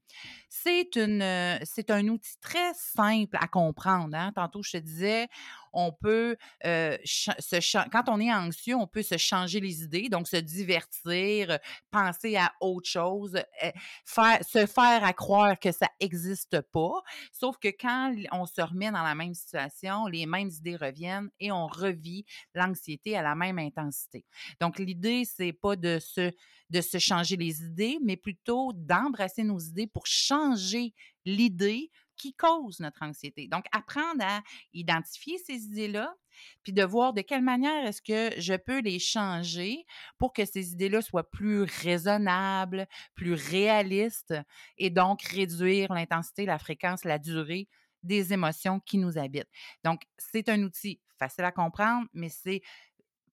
C'est 0.48 0.96
une, 0.96 1.25
c'est 1.63 1.89
un 1.89 2.08
outil 2.08 2.36
très 2.39 2.74
simple 2.75 3.38
à 3.42 3.48
comprendre. 3.48 4.15
Hein. 4.15 4.32
Tantôt, 4.36 4.62
je 4.62 4.74
te 4.74 4.77
disais, 4.77 5.27
on 5.74 5.92
peut 5.92 6.36
se 6.63 7.89
quand 7.89 8.03
on 8.08 8.20
est 8.20 8.34
anxieux, 8.34 8.75
on 8.75 8.88
peut 8.88 9.03
se 9.03 9.18
changer 9.18 9.60
les 9.60 9.84
idées, 9.84 10.10
donc 10.10 10.27
se 10.27 10.38
divertir, 10.38 11.58
penser 11.92 12.36
à 12.36 12.53
autre 12.62 12.89
chose, 12.89 13.39
eh, 13.62 13.72
faire, 14.06 14.39
se 14.44 14.65
faire 14.65 15.03
à 15.03 15.13
croire 15.13 15.60
que 15.60 15.72
ça 15.72 15.88
n'existe 16.01 16.62
pas. 16.62 17.01
Sauf 17.32 17.58
que 17.58 17.70
quand 17.70 18.15
on 18.32 18.46
se 18.46 18.62
remet 18.62 18.92
dans 18.92 19.03
la 19.03 19.15
même 19.15 19.34
situation, 19.34 20.08
les 20.08 20.25
mêmes 20.25 20.50
idées 20.50 20.75
reviennent 20.75 21.30
et 21.39 21.51
on 21.51 21.68
revit 21.68 22.25
l'anxiété 22.53 23.18
à 23.18 23.22
la 23.22 23.36
même 23.36 23.60
intensité. 23.60 24.25
Donc 24.60 24.80
l'idée 24.80 25.24
c'est 25.25 25.53
pas 25.53 25.75
de 25.75 26.00
se 26.00 26.32
de 26.70 26.82
se 26.82 26.98
changer 26.98 27.38
les 27.38 27.62
idées, 27.62 28.00
mais 28.03 28.18
plutôt 28.18 28.74
d'embrasser 28.74 29.44
nos 29.44 29.60
idées 29.60 29.86
pour 29.86 30.08
changer 30.08 30.94
l'idée 31.25 31.92
qui 32.17 32.34
cause 32.34 32.79
notre 32.79 33.03
anxiété. 33.03 33.48
Donc, 33.48 33.65
apprendre 33.72 34.24
à 34.24 34.41
identifier 34.74 35.38
ces 35.38 35.65
idées-là, 35.65 36.15
puis 36.63 36.74
de 36.74 36.84
voir 36.84 37.13
de 37.13 37.22
quelle 37.22 37.43
manière 37.43 37.86
est-ce 37.86 38.01
que 38.01 38.39
je 38.39 38.55
peux 38.55 38.79
les 38.79 39.00
changer 39.00 39.86
pour 40.17 40.34
que 40.34 40.46
ces 40.46 40.72
idées-là 40.74 41.01
soient 41.01 41.29
plus 41.29 41.63
raisonnables, 41.63 42.88
plus 43.15 43.34
réalistes, 43.34 44.34
et 44.77 44.89
donc 44.89 45.22
réduire 45.24 45.93
l'intensité, 45.93 46.46
la 46.46 46.60
fréquence, 46.60 47.03
la 47.03 47.20
durée 47.20 47.67
des 48.01 48.34
émotions 48.34 48.79
qui 48.82 48.98
nous 48.98 49.17
habitent. 49.17 49.50
Donc, 49.84 50.01
c'est 50.17 50.50
un 50.50 50.62
outil 50.63 51.00
facile 51.17 51.46
à 51.46 51.51
comprendre, 51.51 52.08
mais 52.13 52.29
c'est 52.29 52.62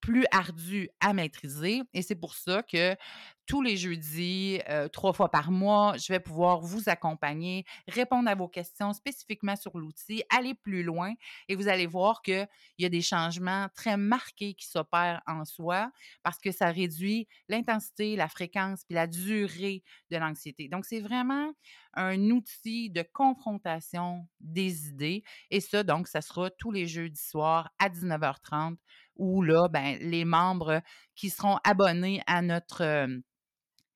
plus 0.00 0.24
ardu 0.30 0.88
à 1.00 1.12
maîtriser. 1.12 1.82
Et 1.92 2.02
c'est 2.02 2.14
pour 2.14 2.34
ça 2.34 2.62
que 2.62 2.96
tous 3.50 3.62
les 3.62 3.76
jeudis, 3.76 4.60
euh, 4.68 4.86
trois 4.86 5.12
fois 5.12 5.28
par 5.28 5.50
mois, 5.50 5.96
je 5.96 6.12
vais 6.12 6.20
pouvoir 6.20 6.60
vous 6.60 6.88
accompagner, 6.88 7.64
répondre 7.88 8.30
à 8.30 8.36
vos 8.36 8.46
questions 8.46 8.92
spécifiquement 8.92 9.56
sur 9.56 9.76
l'outil, 9.76 10.22
aller 10.30 10.54
plus 10.54 10.84
loin 10.84 11.14
et 11.48 11.56
vous 11.56 11.66
allez 11.66 11.88
voir 11.88 12.22
qu'il 12.22 12.46
y 12.78 12.84
a 12.84 12.88
des 12.88 13.02
changements 13.02 13.66
très 13.74 13.96
marqués 13.96 14.54
qui 14.54 14.68
s'opèrent 14.68 15.20
en 15.26 15.44
soi 15.44 15.90
parce 16.22 16.38
que 16.38 16.52
ça 16.52 16.66
réduit 16.66 17.26
l'intensité, 17.48 18.14
la 18.14 18.28
fréquence 18.28 18.84
puis 18.84 18.94
la 18.94 19.08
durée 19.08 19.82
de 20.12 20.16
l'anxiété. 20.16 20.68
Donc, 20.68 20.84
c'est 20.84 21.00
vraiment 21.00 21.50
un 21.94 22.20
outil 22.30 22.88
de 22.88 23.02
confrontation 23.02 24.28
des 24.38 24.90
idées 24.90 25.24
et 25.50 25.58
ça, 25.58 25.82
donc, 25.82 26.06
ça 26.06 26.20
sera 26.20 26.50
tous 26.50 26.70
les 26.70 26.86
jeudis 26.86 27.20
soirs 27.20 27.68
à 27.80 27.88
19h30 27.88 28.76
où 29.16 29.42
là, 29.42 29.66
ben, 29.68 29.98
les 30.00 30.24
membres 30.24 30.82
qui 31.16 31.30
seront 31.30 31.58
abonnés 31.64 32.22
à 32.28 32.42
notre 32.42 32.82
euh, 32.82 33.18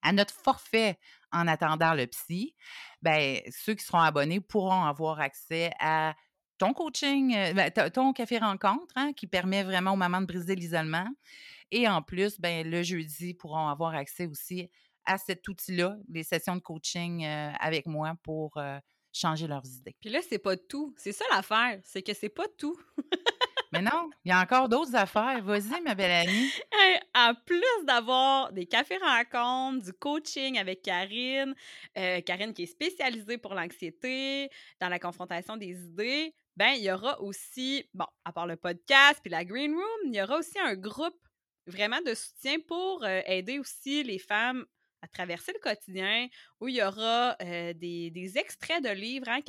à 0.05 0.13
notre 0.13 0.33
forfait 0.33 0.97
en 1.31 1.47
attendant 1.47 1.93
le 1.93 2.05
psy, 2.07 2.55
ben, 3.01 3.39
ceux 3.49 3.73
qui 3.73 3.83
seront 3.83 3.99
abonnés 3.99 4.39
pourront 4.39 4.83
avoir 4.85 5.19
accès 5.19 5.71
à 5.79 6.15
ton 6.57 6.73
coaching, 6.73 7.35
euh, 7.35 7.53
ben, 7.53 7.71
ton 7.71 8.13
café 8.13 8.37
rencontre, 8.37 8.93
hein, 8.95 9.11
qui 9.13 9.27
permet 9.27 9.63
vraiment 9.63 9.93
au 9.93 9.97
moment 9.97 10.21
de 10.21 10.27
briser 10.27 10.55
l'isolement. 10.55 11.07
Et 11.71 11.87
en 11.89 12.01
plus, 12.01 12.39
ben, 12.39 12.69
le 12.69 12.83
jeudi, 12.83 13.33
pourront 13.33 13.67
avoir 13.67 13.95
accès 13.95 14.27
aussi 14.27 14.69
à 15.05 15.17
cet 15.17 15.47
outil-là, 15.47 15.97
les 16.07 16.23
sessions 16.23 16.55
de 16.55 16.61
coaching 16.61 17.25
euh, 17.25 17.51
avec 17.59 17.87
moi 17.87 18.13
pour 18.23 18.57
euh, 18.57 18.77
changer 19.11 19.47
leurs 19.47 19.65
idées. 19.65 19.95
Puis 19.99 20.09
là, 20.09 20.19
c'est 20.27 20.39
pas 20.39 20.55
tout. 20.55 20.93
C'est 20.97 21.11
ça 21.11 21.25
l'affaire, 21.31 21.79
c'est 21.83 22.03
que 22.03 22.13
c'est 22.13 22.29
pas 22.29 22.47
tout. 22.57 22.77
Mais 23.75 23.81
non, 23.81 24.09
il 24.23 24.29
y 24.29 24.31
a 24.31 24.39
encore 24.39 24.69
d'autres 24.69 24.95
affaires. 24.95 25.43
Vas-y, 25.43 25.81
ma 25.81 25.95
belle 25.95 26.27
amie. 26.27 26.49
en 27.13 27.33
plus 27.45 27.85
d'avoir 27.85 28.53
des 28.53 28.65
cafés 28.65 28.97
rencontres, 28.97 29.85
du 29.85 29.93
coaching 29.93 30.57
avec 30.57 30.81
Karine, 30.81 31.53
euh, 31.97 32.21
Karine 32.21 32.53
qui 32.53 32.63
est 32.63 32.67
spécialisée 32.67 33.37
pour 33.37 33.53
l'anxiété, 33.53 34.49
dans 34.79 34.89
la 34.89 34.99
confrontation 34.99 35.57
des 35.57 35.71
idées, 35.71 36.33
ben 36.55 36.71
il 36.77 36.83
y 36.83 36.91
aura 36.91 37.21
aussi, 37.21 37.85
bon, 37.93 38.05
à 38.23 38.31
part 38.31 38.47
le 38.47 38.55
podcast 38.55 39.19
puis 39.21 39.31
la 39.31 39.43
Green 39.43 39.73
Room, 39.73 40.01
il 40.05 40.15
y 40.15 40.21
aura 40.21 40.37
aussi 40.37 40.57
un 40.59 40.75
groupe 40.75 41.17
vraiment 41.67 41.99
de 42.01 42.13
soutien 42.13 42.57
pour 42.67 43.03
euh, 43.03 43.21
aider 43.25 43.59
aussi 43.59 44.03
les 44.03 44.19
femmes 44.19 44.65
à 45.01 45.07
traverser 45.07 45.51
le 45.53 45.59
quotidien, 45.59 46.27
où 46.59 46.67
il 46.67 46.75
y 46.75 46.83
aura 46.83 47.35
euh, 47.41 47.73
des, 47.73 48.37
extraits 48.37 48.83
de 48.83 48.89
livres, 48.89 49.27
hein, 49.29 49.41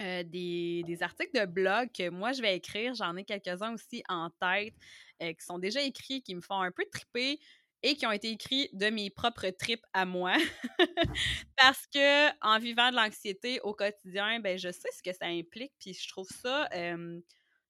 euh, 0.00 0.22
des, 0.24 0.98
articles 1.00 1.38
de 1.38 1.46
blog 1.46 1.88
que 1.96 2.08
moi 2.10 2.32
je 2.32 2.42
vais 2.42 2.56
écrire. 2.56 2.94
J'en 2.94 3.16
ai 3.16 3.24
quelques-uns 3.24 3.74
aussi 3.74 4.02
en 4.08 4.30
tête 4.30 4.74
qui 5.20 5.44
sont 5.44 5.58
déjà 5.58 5.82
écrits, 5.82 6.22
qui 6.22 6.34
me 6.34 6.40
font 6.40 6.62
un 6.62 6.70
peu 6.70 6.82
triper 6.90 7.38
et 7.82 7.94
qui 7.94 8.06
ont 8.06 8.12
été 8.12 8.30
écrits 8.30 8.70
de 8.72 8.86
mes 8.88 9.10
propres 9.10 9.50
tripes 9.50 9.84
à 9.92 10.06
moi. 10.06 10.34
Parce 11.56 11.86
que 11.86 12.28
en 12.42 12.58
vivant 12.58 12.90
de 12.90 12.96
l'anxiété 12.96 13.60
au 13.60 13.74
quotidien, 13.74 14.40
ben 14.40 14.58
je 14.58 14.70
sais 14.70 14.88
ce 14.96 15.02
que 15.02 15.14
ça 15.14 15.26
implique, 15.26 15.72
puis 15.78 15.92
je 15.92 16.08
trouve 16.08 16.28
ça. 16.28 16.68
je 16.72 17.20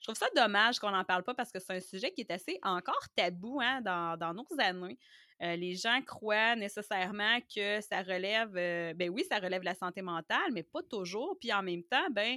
trouve 0.03 0.17
ça 0.17 0.29
dommage 0.37 0.79
qu'on 0.79 0.91
n'en 0.91 1.05
parle 1.05 1.25
pas 1.25 1.35
parce 1.35 1.51
que 1.51 1.59
c'est 1.59 1.75
un 1.75 1.81
sujet 1.81 2.13
qui 2.13 2.21
est 2.21 2.31
assez 2.31 2.59
encore 2.63 3.05
tabou 3.17 3.61
hein, 3.61 3.81
dans, 3.81 4.17
dans, 4.17 4.35
nos 4.35 4.47
années. 4.59 4.99
Euh, 5.43 5.57
les 5.57 5.75
gens 5.75 6.03
croient 6.03 6.55
nécessairement 6.55 7.41
que 7.55 7.81
ça 7.81 8.03
relève, 8.03 8.57
euh, 8.57 8.93
ben 8.95 9.09
oui, 9.09 9.25
ça 9.25 9.39
relève 9.39 9.63
la 9.63 9.75
santé 9.75 10.03
mentale, 10.03 10.53
mais 10.53 10.63
pas 10.63 10.83
toujours. 10.83 11.39
Puis 11.39 11.53
en 11.53 11.63
même 11.63 11.83
temps, 11.85 12.11
ben 12.11 12.37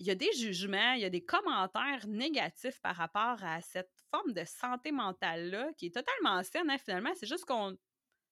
il 0.00 0.06
y 0.06 0.10
a 0.10 0.14
des 0.14 0.32
jugements, 0.32 0.92
il 0.92 1.02
y 1.02 1.04
a 1.04 1.10
des 1.10 1.24
commentaires 1.24 2.06
négatifs 2.08 2.80
par 2.80 2.96
rapport 2.96 3.42
à 3.44 3.60
cette 3.60 3.90
forme 4.10 4.32
de 4.32 4.44
santé 4.44 4.92
mentale-là 4.92 5.70
qui 5.76 5.86
est 5.86 5.94
totalement 5.94 6.42
saine, 6.42 6.70
hein, 6.70 6.78
finalement. 6.78 7.12
C'est 7.14 7.26
juste 7.26 7.44
qu'on. 7.44 7.76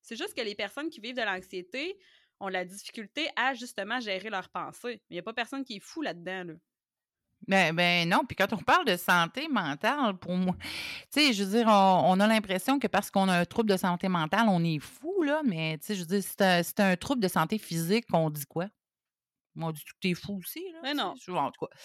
C'est 0.02 0.16
juste 0.16 0.34
que 0.34 0.40
les 0.40 0.54
personnes 0.54 0.88
qui 0.88 1.00
vivent 1.00 1.16
de 1.16 1.22
l'anxiété 1.22 1.98
ont 2.40 2.48
la 2.48 2.64
difficulté 2.64 3.28
à 3.36 3.52
justement 3.54 4.00
gérer 4.00 4.30
leurs 4.30 4.48
pensées. 4.48 5.02
Mais 5.10 5.10
il 5.10 5.14
n'y 5.16 5.20
a 5.20 5.22
pas 5.22 5.34
personne 5.34 5.64
qui 5.64 5.76
est 5.76 5.80
fou 5.80 6.02
là-dedans. 6.02 6.44
Là. 6.44 6.54
Ben, 7.46 7.74
ben 7.74 8.08
non, 8.08 8.24
puis 8.26 8.36
quand 8.36 8.52
on 8.52 8.58
parle 8.58 8.84
de 8.84 8.96
santé 8.96 9.48
mentale, 9.48 10.14
pour 10.18 10.34
moi, 10.36 10.54
tu 11.10 11.20
sais, 11.20 11.32
je 11.32 11.44
veux 11.44 11.50
dire, 11.58 11.68
on, 11.68 12.20
a 12.20 12.26
l'impression 12.26 12.78
que 12.78 12.86
parce 12.86 13.10
qu'on 13.10 13.28
a 13.28 13.38
un 13.38 13.44
trouble 13.44 13.70
de 13.70 13.76
santé 13.76 14.08
mentale, 14.08 14.48
on 14.48 14.62
est 14.64 14.80
fou, 14.80 15.22
là, 15.22 15.40
mais 15.44 15.78
tu 15.78 15.86
sais, 15.86 15.94
je 15.94 16.00
veux 16.00 16.06
dire, 16.06 16.22
c'est 16.22 16.80
un, 16.80 16.90
un, 16.90 16.96
trouble 16.96 17.22
de 17.22 17.28
santé 17.28 17.58
physique, 17.58 18.04
on 18.12 18.28
dit 18.28 18.44
quoi? 18.46 18.68
On 19.60 19.72
dit 19.72 19.82
que 19.84 20.08
es 20.08 20.14
fou 20.14 20.38
aussi, 20.38 20.64
là. 20.72 20.80
Mais 20.82 20.94
non. 20.94 21.14
En 21.28 21.50
tout 21.50 21.66
cas. 21.66 21.76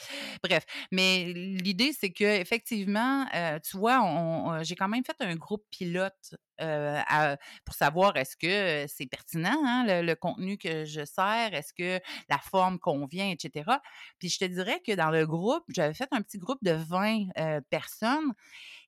Bref. 0.43 0.65
Mais 0.91 1.33
l'idée, 1.33 1.91
c'est 1.91 2.11
que 2.11 2.23
effectivement, 2.23 3.25
euh, 3.33 3.59
tu 3.59 3.77
vois, 3.77 4.59
j'ai 4.61 4.75
quand 4.75 4.87
même 4.87 5.03
fait 5.03 5.15
un 5.19 5.35
groupe 5.35 5.65
pilote 5.69 6.35
euh, 6.61 7.35
pour 7.65 7.75
savoir 7.75 8.15
est-ce 8.17 8.35
que 8.35 8.85
c'est 8.87 9.07
pertinent, 9.07 9.59
hein, 9.65 10.01
le, 10.03 10.13
contenu 10.15 10.57
que 10.57 10.85
je 10.85 11.03
sers, 11.05 11.53
est-ce 11.53 11.73
que 11.73 11.99
la 12.29 12.37
forme 12.37 12.79
convient, 12.79 13.29
etc. 13.29 13.69
Puis 14.19 14.29
je 14.29 14.39
te 14.39 14.45
dirais 14.45 14.81
que 14.85 14.93
dans 14.93 15.09
le 15.09 15.25
groupe, 15.25 15.63
j'avais 15.69 15.93
fait 15.93 16.07
un 16.11 16.21
petit 16.21 16.37
groupe 16.37 16.63
de 16.63 16.71
20 16.71 17.27
euh, 17.37 17.61
personnes 17.69 18.33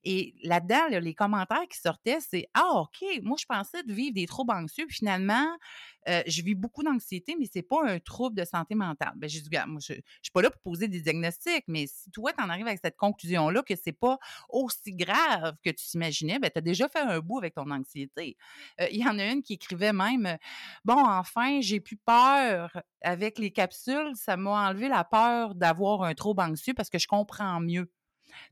et 0.08 0.36
là-dedans, 0.44 1.00
les 1.00 1.14
commentaires 1.14 1.66
qui 1.68 1.80
sortaient, 1.80 2.18
c'est 2.20 2.48
Ah, 2.54 2.74
OK, 2.74 3.04
moi, 3.24 3.36
je 3.40 3.44
pensais 3.44 3.82
de 3.82 3.92
vivre 3.92 4.14
des 4.14 4.26
troubles 4.26 4.52
anxieux. 4.52 4.86
Puis 4.86 4.98
finalement, 4.98 5.48
euh, 6.08 6.22
je 6.28 6.42
vis 6.42 6.54
beaucoup 6.54 6.84
d'anxiété, 6.84 7.34
mais 7.36 7.46
c'est 7.52 7.62
pas 7.62 7.84
un 7.84 7.98
trouble 7.98 8.36
de 8.36 8.44
santé 8.44 8.76
mentale. 8.76 9.14
Ben, 9.16 9.28
j'ai 9.28 9.40
dit, 9.40 9.48
je, 9.52 9.66
ne 9.66 9.80
suis 9.80 10.32
pas 10.32 10.42
là 10.42 10.50
pour 10.50 10.60
poser 10.60 10.86
des 10.86 11.00
diagnostics, 11.00 11.64
mais 11.66 11.88
si 11.88 12.08
toi, 12.12 12.32
tu 12.32 12.40
en 12.40 12.48
arrives 12.48 12.68
avec 12.68 12.78
cette 12.84 12.96
conclusion-là 12.96 13.64
que 13.64 13.74
c'est 13.74 13.90
pas 13.90 14.16
aussi 14.48 14.94
grave 14.94 15.56
que 15.64 15.70
tu 15.70 15.84
t'imaginais, 15.84 16.38
ben, 16.38 16.52
tu 16.52 16.58
as 16.58 16.62
déjà 16.62 16.88
fait 16.88 17.00
un 17.00 17.18
bout 17.18 17.38
avec 17.38 17.55
anxiété. 17.62 18.36
Euh, 18.80 18.86
il 18.90 19.00
y 19.00 19.08
en 19.08 19.18
a 19.18 19.24
une 19.24 19.42
qui 19.42 19.54
écrivait 19.54 19.92
même 19.92 20.38
Bon, 20.84 20.98
enfin, 20.98 21.60
j'ai 21.60 21.80
plus 21.80 21.96
peur 21.96 22.82
avec 23.02 23.38
les 23.38 23.50
capsules, 23.50 24.12
ça 24.14 24.36
m'a 24.36 24.68
enlevé 24.68 24.88
la 24.88 25.04
peur 25.04 25.54
d'avoir 25.54 26.02
un 26.02 26.14
trouble 26.14 26.42
anxieux 26.42 26.74
parce 26.74 26.90
que 26.90 26.98
je 26.98 27.06
comprends 27.06 27.60
mieux. 27.60 27.90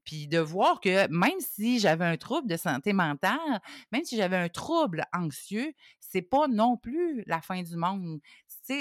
Puis 0.05 0.27
de 0.29 0.39
voir 0.39 0.81
que 0.81 1.09
même 1.09 1.41
si 1.41 1.79
j'avais 1.79 2.05
un 2.05 2.17
trouble 2.17 2.49
de 2.49 2.57
santé 2.57 2.93
mentale, 2.93 3.61
même 3.93 4.05
si 4.05 4.17
j'avais 4.17 4.37
un 4.37 4.49
trouble 4.49 5.05
anxieux, 5.13 5.73
c'est 6.01 6.23
pas 6.23 6.47
non 6.49 6.77
plus 6.77 7.23
la 7.27 7.41
fin 7.41 7.63
du 7.63 7.77
monde. 7.77 8.21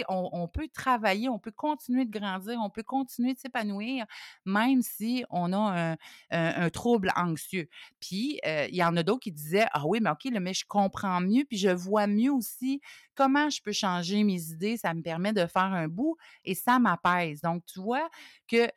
On, 0.08 0.48
peut 0.48 0.68
travailler, 0.74 1.30
on 1.30 1.40
peut 1.40 1.52
continuer 1.52 2.06
de 2.06 2.12
grandir, 2.12 2.60
on 2.64 2.70
peut 2.70 2.84
continuer 2.84 3.34
de 3.34 3.40
s'épanouir, 3.40 4.06
même 4.46 4.82
si 4.82 5.24
on 5.30 5.54
a 5.54 5.96
un, 6.32 6.70
trouble 6.70 7.12
anxieux. 7.16 7.70
Puis, 8.00 8.40
euh, 8.46 8.68
il 8.70 8.76
y 8.76 8.84
en 8.84 8.96
a 8.98 9.04
d'autres 9.04 9.22
qui 9.22 9.32
disaient, 9.32 9.68
ah 9.72 9.84
oui, 9.86 10.00
mais 10.02 10.10
OK, 10.10 10.26
mais 10.40 10.54
je 10.54 10.66
comprends 10.68 11.22
mieux, 11.22 11.44
puis 11.46 11.58
je 11.58 11.70
vois 11.70 12.08
mieux 12.08 12.32
aussi 12.32 12.82
comment 13.16 13.50
je 13.50 13.62
peux 13.62 13.72
changer 13.72 14.24
mes 14.24 14.42
idées, 14.52 14.78
ça 14.78 14.94
me 14.94 15.02
permet 15.02 15.34
de 15.34 15.46
faire 15.46 15.64
un 15.64 15.88
bout 15.88 16.18
et 16.46 16.56
ça 16.56 16.80
m'apaise. 16.80 17.42
Donc, 17.42 17.64
tu 17.66 17.80
vois 17.80 18.10
que 18.48 18.68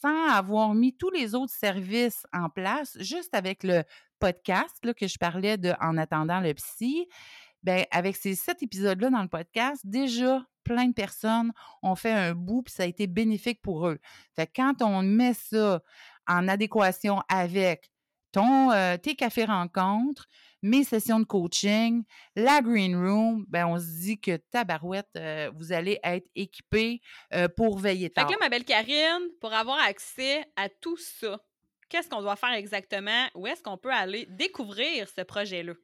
sans 0.00 0.28
avoir 0.28 0.74
mis 0.74 0.94
tous 0.94 1.10
les 1.10 1.34
autres 1.34 1.52
services 1.52 2.26
en 2.32 2.48
place, 2.48 2.96
juste 3.00 3.34
avec 3.34 3.62
le 3.62 3.84
podcast 4.18 4.74
que 4.94 5.06
je 5.06 5.18
parlais 5.18 5.58
de 5.58 5.72
En 5.80 5.96
attendant 5.96 6.40
le 6.40 6.54
psy, 6.54 7.06
ben 7.64 7.84
avec 7.90 8.14
ces 8.14 8.34
sept 8.36 8.62
épisodes-là 8.62 9.10
dans 9.10 9.22
le 9.22 9.28
podcast, 9.28 9.80
déjà 9.84 10.46
plein 10.62 10.86
de 10.86 10.94
personnes 10.94 11.52
ont 11.82 11.96
fait 11.96 12.12
un 12.12 12.34
bout 12.34 12.62
puis 12.62 12.72
ça 12.72 12.84
a 12.84 12.86
été 12.86 13.06
bénéfique 13.06 13.60
pour 13.62 13.88
eux. 13.88 13.98
Fait 14.36 14.46
quand 14.54 14.82
on 14.82 15.02
met 15.02 15.34
ça 15.34 15.82
en 16.26 16.48
adéquation 16.48 17.20
avec 17.28 17.90
ton, 18.32 18.72
euh, 18.72 18.96
tes 18.96 19.14
cafés 19.14 19.44
rencontres, 19.44 20.26
mes 20.60 20.82
sessions 20.82 21.20
de 21.20 21.24
coaching, 21.24 22.02
la 22.34 22.60
green 22.62 22.96
room, 22.96 23.44
ben 23.48 23.66
on 23.66 23.78
se 23.78 24.00
dit 24.00 24.20
que 24.20 24.36
tabarouette, 24.36 25.10
euh, 25.16 25.50
vous 25.54 25.72
allez 25.72 26.00
être 26.02 26.28
équipé 26.34 27.00
euh, 27.32 27.48
pour 27.48 27.78
veiller 27.78 28.10
tard. 28.10 28.26
Fait 28.26 28.34
que 28.34 28.40
ma 28.40 28.48
belle 28.48 28.64
Karine, 28.64 29.28
pour 29.40 29.52
avoir 29.52 29.78
accès 29.86 30.44
à 30.56 30.68
tout 30.68 30.96
ça, 30.96 31.38
qu'est-ce 31.88 32.08
qu'on 32.08 32.22
doit 32.22 32.36
faire 32.36 32.54
exactement? 32.54 33.28
Où 33.34 33.46
est-ce 33.46 33.62
qu'on 33.62 33.78
peut 33.78 33.92
aller 33.92 34.26
découvrir 34.30 35.08
ce 35.08 35.20
projet-là? 35.20 35.74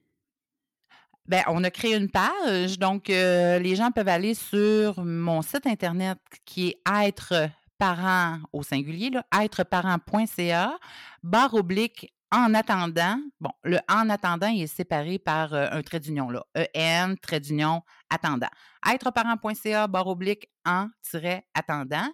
Ben, 1.31 1.45
on 1.47 1.63
a 1.63 1.71
créé 1.71 1.95
une 1.95 2.11
page, 2.11 2.77
donc 2.81 3.07
les 3.07 3.77
gens 3.77 3.93
peuvent 3.93 4.09
aller 4.09 4.35
sur 4.35 5.05
mon 5.05 5.43
site 5.43 5.65
internet 5.65 6.19
qui 6.45 6.71
est 6.71 7.07
être 7.07 7.49
parent 7.79 8.39
au 8.53 8.65
singulier, 8.65 9.13
êtreparent.ca, 9.33 10.77
barre 11.23 11.55
oblique 11.55 12.13
en 12.33 12.53
attendant, 12.53 13.21
bon, 13.41 13.53
le 13.63 13.79
en 13.89 14.11
attendant 14.11 14.49
est 14.49 14.67
séparé 14.67 15.21
par 15.21 15.55
euh, 15.55 15.69
un 15.71 15.83
trait 15.83 16.01
d'union 16.01 16.31
là, 16.31 16.45
EN, 16.75 17.15
trait 17.15 17.39
d'union, 17.39 17.83
attendant. 18.13 18.51
Êtreparent.ca, 18.85 19.87
barre 19.87 20.09
oblique, 20.09 20.49
en, 20.67 20.89
tiret, 21.01 21.47
attendant. 21.55 22.09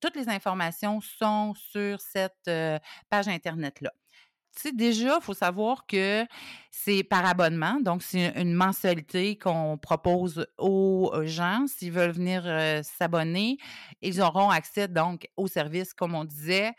Toutes 0.00 0.16
les 0.16 0.28
informations 0.28 1.00
sont 1.00 1.54
sur 1.54 2.00
cette 2.00 2.48
euh, 2.48 2.80
page 3.10 3.28
Internet-là. 3.28 3.92
Sais, 4.52 4.72
déjà, 4.72 5.16
il 5.20 5.22
faut 5.22 5.34
savoir 5.34 5.86
que 5.86 6.26
c'est 6.70 7.04
par 7.04 7.24
abonnement, 7.24 7.80
donc 7.80 8.02
c'est 8.02 8.32
une 8.36 8.52
mensualité 8.52 9.38
qu'on 9.38 9.78
propose 9.78 10.46
aux 10.58 11.12
gens. 11.22 11.66
S'ils 11.68 11.92
veulent 11.92 12.10
venir 12.10 12.42
euh, 12.44 12.82
s'abonner, 12.82 13.58
ils 14.02 14.20
auront 14.20 14.50
accès 14.50 14.88
donc 14.88 15.28
au 15.36 15.46
service, 15.46 15.94
comme 15.94 16.14
on 16.14 16.24
disait, 16.24 16.72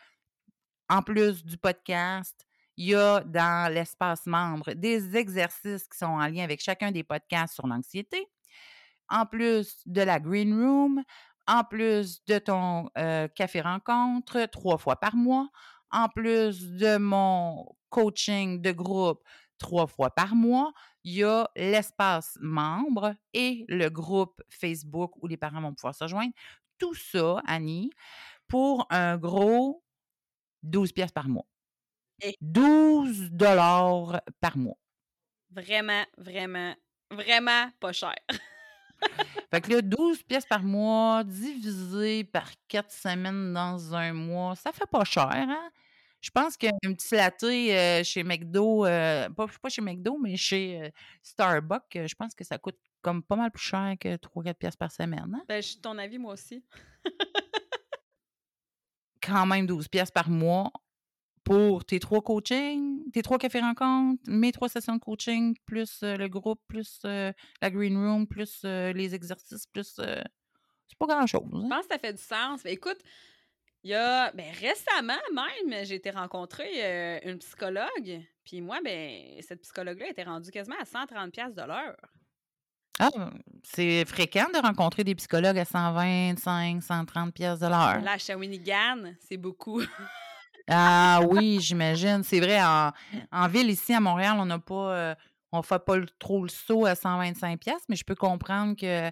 en 0.90 1.02
plus 1.02 1.46
du 1.46 1.58
podcast, 1.58 2.46
il 2.76 2.88
y 2.88 2.96
a 2.96 3.22
dans 3.22 3.74
l'espace 3.74 4.26
membre 4.26 4.74
des 4.74 5.16
exercices 5.16 5.88
qui 5.88 5.98
sont 5.98 6.06
en 6.06 6.28
lien 6.28 6.44
avec 6.44 6.62
chacun 6.62 6.92
des 6.92 7.04
podcasts 7.04 7.54
sur 7.54 7.68
l'anxiété. 7.68 8.28
En 9.08 9.26
plus 9.26 9.82
de 9.86 10.02
la 10.02 10.20
Green 10.20 10.54
Room, 10.54 11.04
en 11.48 11.64
plus 11.64 12.24
de 12.26 12.38
ton 12.40 12.90
euh, 12.98 13.28
café 13.30 13.62
rencontre 13.62 14.46
trois 14.48 14.78
fois 14.78 14.98
par 14.98 15.16
mois, 15.16 15.50
en 15.92 16.10
plus 16.10 16.72
de 16.72 16.98
mon 16.98 17.66
coaching 17.90 18.62
de 18.62 18.72
groupe 18.72 19.24
trois 19.58 19.88
fois 19.88 20.10
par 20.10 20.36
mois, 20.36 20.74
il 21.04 21.14
y 21.14 21.24
a 21.24 21.50
l'espace 21.56 22.38
membre 22.42 23.16
et 23.34 23.66
le 23.68 23.90
groupe 23.90 24.42
Facebook 24.50 25.14
où 25.22 25.28
les 25.28 25.38
parents 25.38 25.62
vont 25.62 25.74
pouvoir 25.74 25.94
se 25.94 26.08
joindre. 26.08 26.34
Tout 26.78 26.96
ça, 26.96 27.42
Annie, 27.46 27.92
pour 28.48 28.88
un 28.90 29.18
gros 29.18 29.84
12 30.64 30.92
pièces 30.92 31.12
par 31.12 31.28
mois. 31.28 31.46
12 32.42 33.32
dollars 33.32 34.22
par 34.40 34.58
mois. 34.58 34.78
Vraiment, 35.52 36.06
vraiment, 36.18 36.76
vraiment 37.10 37.70
pas 37.80 37.92
cher. 37.92 38.16
fait 39.52 39.60
que 39.62 39.74
là, 39.74 39.82
12 39.82 40.24
pièces 40.24 40.46
par 40.46 40.64
mois 40.64 41.26
divisé 41.26 42.24
par 42.24 42.50
4 42.70 42.90
semaines 42.90 43.54
dans 43.54 43.94
un 43.94 44.14
mois, 44.14 44.56
ça 44.56 44.72
fait 44.72 44.90
pas 44.90 45.04
cher, 45.04 45.30
hein? 45.30 45.70
Je 46.22 46.30
pense 46.30 46.56
qu'un 46.56 46.72
petit 46.82 47.16
latte 47.16 47.44
euh, 47.44 48.04
chez 48.04 48.24
McDo, 48.24 48.86
euh, 48.86 49.28
pas, 49.30 49.48
chez 49.70 49.82
McDo, 49.82 50.18
mais 50.20 50.38
chez 50.38 50.80
euh, 50.82 50.90
Starbucks, 51.24 52.08
je 52.08 52.16
pense 52.16 52.36
que 52.36 52.44
ça 52.44 52.60
coûte 52.60 52.78
comme 53.02 53.24
pas 53.24 53.36
mal 53.36 53.52
plus 53.52 53.64
cher 53.64 53.96
que 54.00 54.16
3-4 54.16 54.54
pièces 54.54 54.76
par 54.76 54.92
semaine. 54.92 55.34
Hein? 55.36 55.44
Ben, 55.50 55.62
je 55.62 55.70
suis 55.70 55.82
ton 55.82 55.98
avis, 55.98 56.20
moi 56.20 56.34
aussi. 56.34 56.64
Quand 59.22 59.48
même 59.48 59.66
12 59.66 59.88
pièces 59.88 60.12
par 60.12 60.30
mois, 60.30 60.72
pour 61.44 61.86
tes 61.86 62.00
trois 62.00 62.22
coachings, 62.22 63.10
tes 63.12 63.22
trois 63.22 63.38
cafés 63.38 63.62
rencontres, 63.62 64.22
mes 64.28 64.52
trois 64.52 64.70
sessions 64.70 64.96
de 64.96 65.00
coaching, 65.00 65.56
plus 65.66 66.02
euh, 66.04 66.16
le 66.16 66.28
groupe, 66.28 66.62
plus 66.68 67.00
euh, 67.06 67.32
la 67.62 67.70
green 67.70 67.98
room, 67.98 68.28
plus 68.28 68.62
euh, 68.64 68.94
les 68.94 69.16
exercices, 69.16 69.66
plus 69.68 69.96
c'est 69.96 70.98
pas 71.00 71.08
grand-chose. 71.08 71.50
Je 71.52 71.58
hein. 71.58 71.70
pense 71.70 71.88
que 71.88 71.94
ça 71.94 72.00
fait 72.00 72.14
du 72.14 72.22
sens. 72.22 72.64
Ben, 72.64 72.74
écoute, 72.74 73.00
il 73.84 73.92
y 73.92 73.96
a 73.96 74.32
ben, 74.34 74.52
récemment 74.60 75.14
même, 75.34 75.86
j'ai 75.86 75.96
été 75.96 76.12
rencontrer 76.12 77.22
une 77.26 77.40
psychologue. 77.40 78.22
Puis 78.44 78.62
moi, 78.62 78.80
ben, 78.84 79.42
cette 79.42 79.62
psychologue-là 79.62 80.10
était 80.10 80.24
rendue 80.24 80.52
quasiment 80.52 80.78
à 80.80 80.86
130 80.86 81.32
pièces 81.32 81.56
de 81.56 81.64
l'heure. 81.64 81.98
Ah, 83.00 83.10
c'est 83.64 84.06
fréquent 84.06 84.48
de 84.54 84.60
rencontrer 84.60 85.04
des 85.04 85.16
psychologues 85.16 85.58
à 85.58 85.66
125, 85.66 86.84
130 86.84 87.34
pièces 87.34 87.60
de 87.60 87.66
l'heure. 87.66 88.02
Là, 88.02 88.12
à 88.12 88.18
Shawinigan, 88.20 89.14
c'est 89.20 89.38
beaucoup. 89.38 89.82
Ah 90.68 91.22
oui, 91.30 91.60
j'imagine. 91.60 92.24
C'est 92.24 92.40
vrai, 92.40 92.62
en, 92.64 92.92
en 93.32 93.48
ville 93.48 93.70
ici 93.70 93.94
à 93.94 94.00
Montréal, 94.00 94.38
on 94.40 94.46
n'a 94.46 94.60
pas, 94.60 94.94
euh, 94.96 95.16
on 95.52 95.62
fait 95.62 95.84
pas 95.84 95.98
le- 95.98 96.08
trop 96.20 96.44
le 96.44 96.50
saut 96.50 96.86
à 96.86 96.96
125 96.96 97.60
pièces, 97.60 97.84
mais 97.90 97.96
je 97.96 98.04
peux 98.04 98.16
comprendre 98.16 98.76
que 98.76 99.10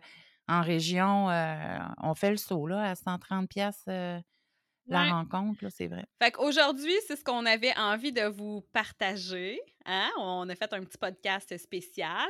en 0.47 0.61
région, 0.61 1.29
euh, 1.29 1.77
on 2.01 2.15
fait 2.15 2.31
le 2.31 2.37
saut 2.37 2.65
là 2.67 2.81
à 2.91 2.95
130 2.95 3.47
pièces 3.49 3.83
la 3.87 5.03
Ouais. 5.03 5.11
rencontre, 5.11 5.65
c'est 5.69 5.85
vrai. 5.87 6.05
Fait 6.19 6.31
qu'aujourd'hui, 6.31 6.93
c'est 7.07 7.15
ce 7.15 7.23
qu'on 7.23 7.45
avait 7.45 7.77
envie 7.77 8.11
de 8.11 8.23
vous 8.23 8.61
partager. 8.73 9.59
Hein? 9.85 10.09
On 10.17 10.49
a 10.49 10.55
fait 10.55 10.73
un 10.73 10.83
petit 10.83 10.97
podcast 10.97 11.55
spécial. 11.59 12.27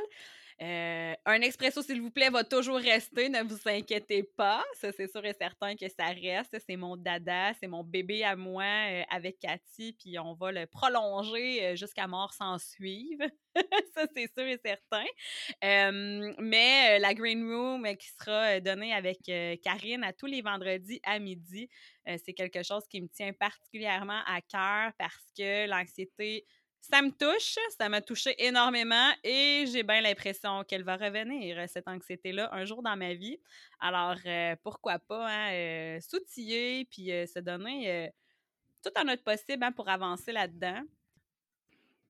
Euh, 0.62 1.14
un 1.24 1.40
expresso, 1.40 1.82
s'il 1.82 2.02
vous 2.02 2.10
plaît, 2.10 2.28
va 2.28 2.44
toujours 2.44 2.76
rester, 2.76 3.30
ne 3.30 3.42
vous 3.42 3.58
inquiétez 3.64 4.22
pas. 4.22 4.62
Ça, 4.74 4.92
c'est 4.92 5.10
sûr 5.10 5.24
et 5.24 5.32
certain 5.32 5.74
que 5.74 5.88
ça 5.88 6.06
reste. 6.08 6.54
C'est 6.66 6.76
mon 6.76 6.98
dada, 6.98 7.54
c'est 7.54 7.66
mon 7.66 7.82
bébé 7.82 8.24
à 8.24 8.36
moi 8.36 8.64
euh, 8.64 9.02
avec 9.08 9.38
Cathy, 9.38 9.94
puis 9.94 10.18
on 10.18 10.34
va 10.34 10.52
le 10.52 10.66
prolonger 10.66 11.64
euh, 11.64 11.76
jusqu'à 11.76 12.06
mort 12.06 12.34
sans 12.34 12.58
suivre. 12.58 13.24
ça, 13.94 14.06
c'est 14.14 14.30
sûr 14.36 14.46
et 14.46 14.60
certain. 14.62 15.04
Mais 16.38 16.98
la 16.98 17.14
Green 17.14 17.42
Room 17.42 17.96
qui 17.96 18.08
sera 18.10 18.60
donnée 18.60 18.92
avec 18.92 19.18
Karine 19.62 20.04
à 20.04 20.12
tous 20.12 20.26
les 20.26 20.42
vendredis 20.42 21.00
à 21.04 21.18
midi, 21.18 21.68
c'est 22.06 22.32
quelque 22.32 22.62
chose 22.62 22.86
qui 22.88 23.00
me 23.00 23.08
tient 23.08 23.32
particulièrement 23.32 24.20
à 24.26 24.40
cœur 24.40 24.92
parce 24.98 25.32
que 25.36 25.66
l'anxiété, 25.68 26.44
ça 26.80 27.02
me 27.02 27.10
touche, 27.10 27.56
ça 27.78 27.88
m'a 27.88 28.00
touché 28.00 28.34
énormément 28.38 29.10
et 29.22 29.64
j'ai 29.70 29.82
bien 29.82 30.00
l'impression 30.00 30.64
qu'elle 30.64 30.82
va 30.82 30.96
revenir, 30.96 31.58
euh, 31.58 31.66
cette 31.68 31.88
anxiété-là, 31.88 32.48
un 32.52 32.64
jour 32.64 32.82
dans 32.82 32.96
ma 32.96 33.14
vie. 33.14 33.38
Alors, 33.80 34.16
euh, 34.26 34.56
pourquoi 34.62 34.98
pas 34.98 35.28
hein, 35.28 35.52
euh, 35.52 36.00
s'outiller 36.00 36.86
puis 36.86 37.06
se 37.06 37.38
donner 37.38 38.10
tout 38.82 38.90
en 38.98 39.04
notre 39.04 39.22
possible 39.22 39.62
hein, 39.62 39.72
pour 39.72 39.88
avancer 39.88 40.32
là-dedans. 40.32 40.80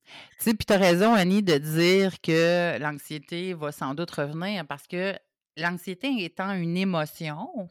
Tu 0.05 0.45
sais, 0.45 0.55
puis 0.55 0.65
tu 0.65 0.73
as 0.73 0.79
raison, 0.79 1.15
Annie, 1.15 1.43
de 1.43 1.59
dire 1.59 2.21
que 2.21 2.79
l'anxiété 2.79 3.55
va 3.55 3.71
sans 3.71 3.95
doute 3.95 4.11
revenir 4.11 4.67
parce 4.67 4.87
que 4.87 5.15
l'anxiété 5.57 6.25
étant 6.25 6.53
une 6.53 6.77
émotion, 6.77 7.69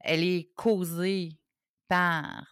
elle 0.00 0.22
est 0.22 0.50
causée 0.54 1.32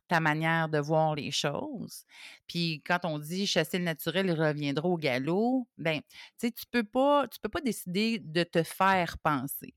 ta 0.08 0.20
manière 0.20 0.68
de 0.68 0.78
voir 0.78 1.14
les 1.14 1.30
choses. 1.30 2.04
Puis 2.46 2.82
quand 2.86 3.00
on 3.04 3.18
dit 3.18 3.46
chasser 3.46 3.78
le 3.78 3.84
naturel, 3.84 4.26
il 4.26 4.32
reviendra 4.32 4.88
au 4.88 4.96
galop, 4.96 5.68
ben, 5.78 6.00
tu 6.00 6.16
sais, 6.38 6.50
tu 6.50 6.64
peux 6.70 6.84
pas, 6.84 7.26
tu 7.28 7.38
peux 7.40 7.48
pas 7.48 7.60
décider 7.60 8.18
de 8.18 8.42
te 8.44 8.62
faire 8.62 9.18
penser. 9.18 9.74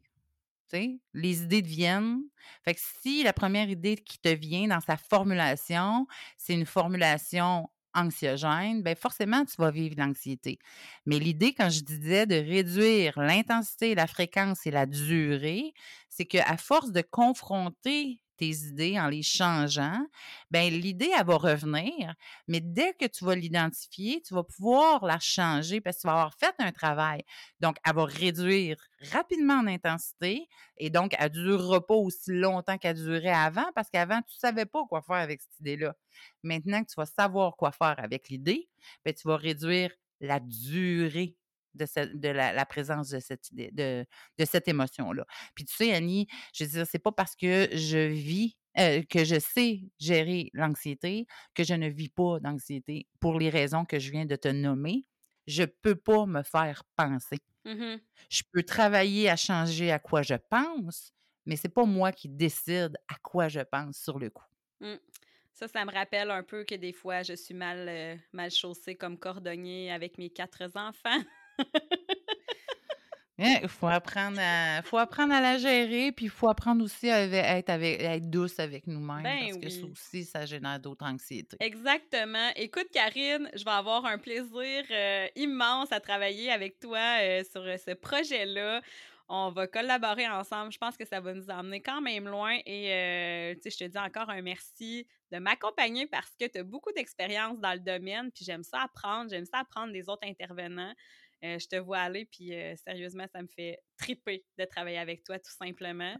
Tu 0.69 0.77
sais, 0.77 0.99
les 1.13 1.43
idées 1.43 1.61
te 1.61 1.67
viennent. 1.67 2.21
Fait 2.63 2.73
que 2.73 2.81
si 3.01 3.23
la 3.23 3.33
première 3.33 3.69
idée 3.69 3.95
qui 3.97 4.19
te 4.19 4.29
vient 4.29 4.67
dans 4.67 4.81
sa 4.81 4.97
formulation, 4.97 6.07
c'est 6.37 6.53
une 6.53 6.65
formulation 6.65 7.69
anxiogène, 7.95 8.83
ben 8.83 8.95
forcément, 8.95 9.45
tu 9.45 9.55
vas 9.57 9.71
vivre 9.71 9.95
l'anxiété. 9.97 10.59
Mais 11.05 11.17
l'idée, 11.17 11.53
quand 11.53 11.69
je 11.69 11.81
disais 11.81 12.25
de 12.25 12.35
réduire 12.35 13.17
l'intensité, 13.17 13.95
la 13.95 14.07
fréquence 14.07 14.67
et 14.67 14.71
la 14.71 14.85
durée, 14.85 15.73
c'est 16.09 16.25
qu'à 16.25 16.57
force 16.57 16.91
de 16.91 17.01
confronter 17.01 18.19
tes 18.37 18.51
idées 18.51 18.99
en 18.99 19.07
les 19.07 19.23
changeant, 19.23 20.05
ben 20.51 20.71
l'idée, 20.73 21.11
elle 21.17 21.25
va 21.25 21.35
revenir, 21.37 22.13
mais 22.47 22.59
dès 22.59 22.93
que 22.93 23.05
tu 23.05 23.25
vas 23.25 23.35
l'identifier, 23.35 24.21
tu 24.21 24.33
vas 24.33 24.43
pouvoir 24.43 25.05
la 25.05 25.19
changer 25.19 25.81
parce 25.81 25.97
que 25.97 26.01
tu 26.01 26.07
vas 26.07 26.13
avoir 26.13 26.33
fait 26.33 26.55
un 26.59 26.71
travail. 26.71 27.23
Donc, 27.59 27.77
elle 27.85 27.95
va 27.95 28.05
réduire 28.05 28.77
rapidement 29.11 29.55
en 29.55 29.67
intensité 29.67 30.47
et 30.77 30.89
donc, 30.89 31.15
elle 31.17 31.31
ne 31.31 31.43
durera 31.43 31.85
pas 31.85 31.95
aussi 31.95 32.31
longtemps 32.31 32.77
qu'elle 32.77 32.97
durait 32.97 33.29
avant 33.29 33.71
parce 33.75 33.89
qu'avant, 33.89 34.21
tu 34.21 34.35
ne 34.35 34.39
savais 34.39 34.65
pas 34.65 34.83
quoi 34.87 35.01
faire 35.01 35.17
avec 35.17 35.41
cette 35.41 35.59
idée-là. 35.59 35.95
Maintenant 36.43 36.83
que 36.83 36.89
tu 36.89 36.95
vas 36.97 37.05
savoir 37.05 37.55
quoi 37.55 37.71
faire 37.71 37.95
avec 37.97 38.29
l'idée, 38.29 38.69
ben, 39.03 39.13
tu 39.13 39.27
vas 39.27 39.37
réduire 39.37 39.91
la 40.19 40.39
durée 40.39 41.35
de, 41.75 41.85
ce- 41.85 42.13
de 42.15 42.29
la, 42.29 42.53
la 42.53 42.65
présence 42.65 43.09
de 43.09 43.19
cette 43.19 43.49
idée, 43.51 43.69
de, 43.71 44.05
de 44.39 44.45
cette 44.45 44.67
émotion-là. 44.67 45.25
Puis 45.55 45.65
tu 45.65 45.75
sais, 45.75 45.93
Annie, 45.93 46.27
je 46.53 46.63
veux 46.65 46.69
dire, 46.71 46.87
c'est 46.87 46.99
pas 46.99 47.11
parce 47.11 47.35
que 47.35 47.69
je 47.73 48.07
vis, 48.09 48.57
euh, 48.79 49.03
que 49.09 49.23
je 49.23 49.39
sais 49.39 49.81
gérer 49.99 50.49
l'anxiété, 50.53 51.25
que 51.53 51.63
je 51.63 51.73
ne 51.73 51.87
vis 51.89 52.09
pas 52.09 52.39
d'anxiété 52.39 53.07
pour 53.19 53.39
les 53.39 53.49
raisons 53.49 53.85
que 53.85 53.99
je 53.99 54.11
viens 54.11 54.25
de 54.25 54.35
te 54.35 54.47
nommer. 54.49 55.03
Je 55.47 55.63
peux 55.63 55.95
pas 55.95 56.25
me 56.25 56.43
faire 56.43 56.83
penser. 56.95 57.37
Mhm. 57.65 58.01
Je 58.29 58.43
peux 58.51 58.63
travailler 58.63 59.29
à 59.29 59.35
changer 59.35 59.91
à 59.91 59.99
quoi 59.99 60.21
je 60.21 60.35
pense, 60.49 61.11
mais 61.45 61.55
c'est 61.55 61.69
pas 61.69 61.85
moi 61.85 62.11
qui 62.11 62.29
décide 62.29 62.97
à 63.07 63.15
quoi 63.21 63.47
je 63.49 63.61
pense 63.61 63.97
sur 63.97 64.19
le 64.19 64.29
coup. 64.29 64.45
Mm. 64.81 64.95
Ça, 65.53 65.67
ça 65.67 65.85
me 65.85 65.91
rappelle 65.91 66.31
un 66.31 66.43
peu 66.43 66.63
que 66.65 66.75
des 66.75 66.91
fois, 66.93 67.23
je 67.23 67.33
suis 67.33 67.53
mal, 67.53 67.87
euh, 67.87 68.15
mal 68.33 68.51
chaussée 68.51 68.95
comme 68.95 69.17
cordonnier 69.17 69.91
avec 69.91 70.17
mes 70.17 70.29
quatre 70.29 70.69
enfants. 70.75 71.23
Il 73.37 73.67
faut 73.67 73.87
apprendre 73.87 74.37
à 74.39 74.81
faut 74.83 74.97
apprendre 74.97 75.33
à 75.33 75.41
la 75.41 75.57
gérer, 75.57 76.13
puis 76.13 76.25
il 76.25 76.31
faut 76.31 76.47
apprendre 76.47 76.83
aussi 76.83 77.09
à, 77.09 77.25
être, 77.25 77.69
avec, 77.69 78.01
à 78.01 78.15
être 78.15 78.29
douce 78.29 78.59
avec 78.59 78.87
nous-mêmes, 78.87 79.23
Ben 79.23 79.39
parce 79.49 79.57
que 79.57 79.69
ça 79.69 79.85
aussi, 79.85 80.23
ça 80.23 80.45
génère 80.45 80.79
d'autres 80.79 81.05
anxiétés. 81.05 81.57
Exactement. 81.59 82.49
Écoute, 82.55 82.87
Karine, 82.93 83.49
je 83.53 83.65
vais 83.65 83.71
avoir 83.71 84.05
un 84.05 84.17
plaisir 84.17 84.85
euh, 84.89 85.27
immense 85.35 85.91
à 85.91 85.99
travailler 85.99 86.49
avec 86.49 86.79
toi 86.79 87.19
euh, 87.21 87.43
sur 87.43 87.61
euh, 87.61 87.75
ce 87.77 87.91
projet-là. 87.91 88.81
On 89.27 89.49
va 89.49 89.65
collaborer 89.65 90.27
ensemble. 90.27 90.71
Je 90.71 90.77
pense 90.77 90.95
que 90.95 91.05
ça 91.05 91.19
va 91.19 91.33
nous 91.33 91.49
emmener 91.49 91.81
quand 91.81 91.99
même 91.99 92.27
loin. 92.27 92.59
Et 92.65 92.93
euh, 92.93 93.55
je 93.65 93.75
te 93.75 93.83
dis 93.83 93.97
encore 93.97 94.29
un 94.29 94.41
merci 94.43 95.07
de 95.31 95.39
m'accompagner 95.39 96.05
parce 96.05 96.31
que 96.39 96.45
tu 96.45 96.59
as 96.59 96.63
beaucoup 96.63 96.91
d'expérience 96.91 97.59
dans 97.59 97.73
le 97.73 97.79
domaine. 97.79 98.31
Puis 98.31 98.45
j'aime 98.45 98.63
ça 98.63 98.83
apprendre. 98.83 99.31
J'aime 99.31 99.45
ça 99.45 99.59
apprendre 99.59 99.91
des 99.91 100.09
autres 100.09 100.27
intervenants. 100.27 100.93
Euh, 101.45 101.59
je 101.59 101.67
te 101.67 101.75
vois 101.75 101.99
aller. 101.99 102.25
Puis 102.25 102.53
euh, 102.53 102.75
sérieusement, 102.83 103.25
ça 103.31 103.41
me 103.41 103.47
fait 103.47 103.79
triper 103.97 104.43
de 104.57 104.65
travailler 104.65 104.97
avec 104.97 105.23
toi, 105.23 105.37
tout 105.37 105.51
simplement. 105.51 106.15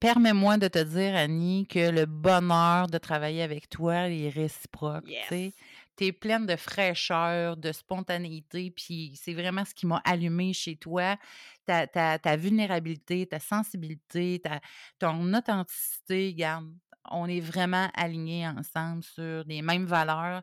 Permets-moi 0.00 0.58
de 0.58 0.68
te 0.68 0.78
dire, 0.78 1.16
Annie, 1.16 1.66
que 1.66 1.90
le 1.90 2.06
bonheur 2.06 2.86
de 2.86 2.98
travailler 2.98 3.42
avec 3.42 3.68
toi 3.68 4.08
est 4.08 4.28
réciproque. 4.28 5.08
Yes. 5.08 5.52
Tu 5.96 6.04
es 6.06 6.12
pleine 6.12 6.46
de 6.46 6.54
fraîcheur, 6.54 7.56
de 7.56 7.72
spontanéité, 7.72 8.70
puis 8.70 9.12
c'est 9.16 9.34
vraiment 9.34 9.64
ce 9.64 9.74
qui 9.74 9.86
m'a 9.86 10.00
allumé 10.04 10.52
chez 10.52 10.76
toi. 10.76 11.16
Ta, 11.66 11.88
ta, 11.88 12.20
ta 12.20 12.36
vulnérabilité, 12.36 13.26
ta 13.26 13.40
sensibilité, 13.40 14.40
ta, 14.40 14.60
ton 15.00 15.34
authenticité, 15.34 16.28
regarde, 16.28 16.72
on 17.10 17.26
est 17.26 17.40
vraiment 17.40 17.90
alignés 17.94 18.46
ensemble 18.46 19.02
sur 19.02 19.42
les 19.46 19.62
mêmes 19.62 19.86
valeurs. 19.86 20.42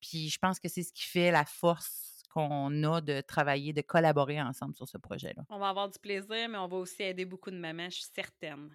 Puis 0.00 0.28
je 0.28 0.38
pense 0.38 0.60
que 0.60 0.68
c'est 0.68 0.82
ce 0.82 0.92
qui 0.92 1.04
fait 1.04 1.30
la 1.30 1.46
force 1.46 2.09
qu'on 2.32 2.84
a 2.84 3.00
de 3.00 3.20
travailler, 3.20 3.72
de 3.72 3.82
collaborer 3.82 4.40
ensemble 4.40 4.74
sur 4.74 4.88
ce 4.88 4.98
projet-là. 4.98 5.42
On 5.50 5.58
va 5.58 5.68
avoir 5.68 5.88
du 5.88 5.98
plaisir, 5.98 6.48
mais 6.48 6.58
on 6.58 6.68
va 6.68 6.76
aussi 6.76 7.02
aider 7.02 7.24
beaucoup 7.24 7.50
de 7.50 7.56
mamans, 7.56 7.90
je 7.90 7.96
suis 7.96 8.10
certaine. 8.14 8.70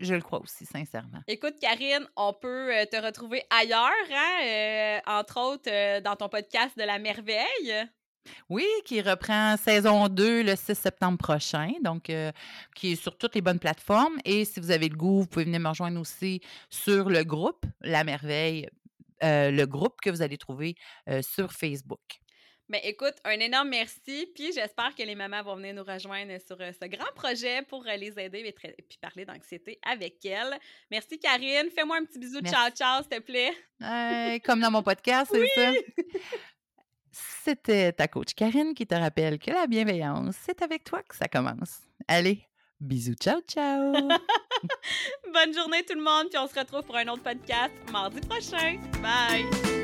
Je 0.00 0.14
le 0.14 0.20
crois 0.20 0.40
aussi, 0.40 0.64
sincèrement. 0.64 1.22
Écoute, 1.26 1.54
Karine, 1.60 2.06
on 2.16 2.32
peut 2.32 2.72
euh, 2.72 2.84
te 2.86 2.96
retrouver 2.96 3.42
ailleurs, 3.50 3.90
hein, 4.12 4.44
euh, 4.44 5.00
entre 5.06 5.40
autres 5.40 5.70
euh, 5.70 6.00
dans 6.00 6.14
ton 6.14 6.28
podcast 6.28 6.78
de 6.78 6.84
la 6.84 6.98
merveille. 6.98 7.88
Oui, 8.48 8.66
qui 8.84 9.00
reprend 9.00 9.56
saison 9.56 10.08
2 10.08 10.42
le 10.42 10.54
6 10.54 10.74
septembre 10.74 11.18
prochain, 11.18 11.72
donc 11.82 12.10
euh, 12.10 12.30
qui 12.76 12.92
est 12.92 12.96
sur 12.96 13.16
toutes 13.16 13.34
les 13.34 13.40
bonnes 13.40 13.58
plateformes. 13.58 14.18
Et 14.24 14.44
si 14.44 14.60
vous 14.60 14.70
avez 14.70 14.88
le 14.88 14.96
goût, 14.96 15.20
vous 15.20 15.26
pouvez 15.26 15.46
venir 15.46 15.60
me 15.60 15.68
rejoindre 15.68 16.00
aussi 16.00 16.42
sur 16.70 17.08
le 17.08 17.24
groupe 17.24 17.64
La 17.80 18.04
Merveille, 18.04 18.68
le 19.22 19.64
groupe 19.64 20.00
que 20.00 20.10
vous 20.10 20.22
allez 20.22 20.36
trouver 20.36 20.76
sur 21.22 21.52
Facebook. 21.52 22.20
Mais 22.70 22.80
écoute, 22.84 23.14
un 23.24 23.38
énorme 23.40 23.70
merci, 23.70 24.28
puis 24.34 24.52
j'espère 24.52 24.94
que 24.94 25.02
les 25.02 25.14
mamans 25.14 25.42
vont 25.42 25.56
venir 25.56 25.72
nous 25.74 25.84
rejoindre 25.84 26.32
sur 26.46 26.60
euh, 26.60 26.70
ce 26.72 26.86
grand 26.86 27.10
projet 27.14 27.62
pour 27.62 27.86
euh, 27.86 27.96
les 27.96 28.18
aider 28.18 28.40
et, 28.40 28.52
tra- 28.52 28.74
puis 28.88 28.98
parler 29.00 29.24
d'anxiété 29.24 29.78
avec 29.82 30.22
elles. 30.26 30.58
Merci 30.90 31.18
Karine, 31.18 31.70
fais-moi 31.74 31.96
un 31.96 32.04
petit 32.04 32.18
bisou 32.18 32.40
de 32.42 32.48
ciao 32.48 32.68
ciao, 32.70 33.02
s'il 33.02 33.08
te 33.10 33.20
plaît. 33.20 33.52
Euh, 33.82 34.38
comme 34.44 34.60
dans 34.60 34.70
mon 34.70 34.82
podcast, 34.82 35.30
c'est 35.32 35.46
ça? 35.54 35.72
C'était 37.10 37.92
ta 37.92 38.06
coach 38.06 38.34
Karine 38.34 38.74
qui 38.74 38.86
te 38.86 38.94
rappelle 38.94 39.38
que 39.38 39.50
la 39.50 39.66
bienveillance, 39.66 40.36
c'est 40.44 40.60
avec 40.62 40.84
toi 40.84 41.02
que 41.02 41.16
ça 41.16 41.26
commence. 41.26 41.78
Allez, 42.06 42.42
bisous, 42.78 43.14
ciao, 43.14 43.40
ciao! 43.48 43.92
Bonne 45.32 45.54
journée 45.54 45.82
tout 45.84 45.94
le 45.94 46.02
monde, 46.02 46.28
puis 46.28 46.38
on 46.38 46.46
se 46.46 46.58
retrouve 46.58 46.82
pour 46.82 46.96
un 46.96 47.08
autre 47.08 47.22
podcast 47.22 47.72
mardi 47.90 48.20
prochain. 48.20 48.78
Bye! 49.02 49.77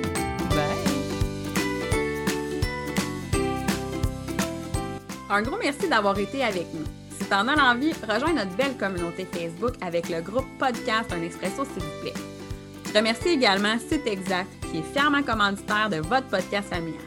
Un 5.35 5.43
gros 5.43 5.59
merci 5.61 5.89
d'avoir 5.89 6.17
été 6.17 6.45
avec 6.45 6.73
nous. 6.73 6.85
Si 7.19 7.27
tu 7.27 7.35
en 7.35 7.49
as 7.49 7.57
l'envie, 7.57 7.93
rejoins 8.09 8.35
notre 8.35 8.55
belle 8.55 8.77
communauté 8.77 9.27
Facebook 9.33 9.75
avec 9.81 10.09
le 10.09 10.21
groupe 10.21 10.47
Podcast 10.61 11.13
Un 11.13 11.23
Expresso, 11.23 11.65
s'il 11.65 11.83
vous 11.83 12.01
plaît. 12.03 12.15
Je 12.87 12.97
remercie 12.97 13.31
également 13.31 13.77
Site 13.81 14.07
Exact, 14.07 14.47
qui 14.71 14.79
est 14.79 14.93
fièrement 14.93 15.25
commanditaire 15.25 15.91
de 15.91 15.97
votre 15.97 16.29
podcast 16.29 16.73
familial. 16.73 17.03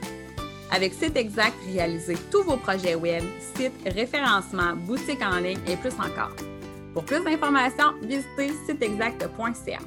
Avec 0.71 0.93
Site 0.93 1.15
Exact, 1.15 1.53
réalisez 1.71 2.17
tous 2.29 2.43
vos 2.43 2.57
projets 2.57 2.95
web, 2.95 3.23
sites, 3.55 3.71
référencement, 3.85 4.75
boutiques 4.75 5.23
en 5.23 5.37
ligne 5.37 5.61
et 5.65 5.77
plus 5.77 5.93
encore. 5.93 6.35
Pour 6.93 7.05
plus 7.05 7.23
d'informations, 7.23 7.93
visitez 8.01 8.51
siteexact.ca. 8.67 9.79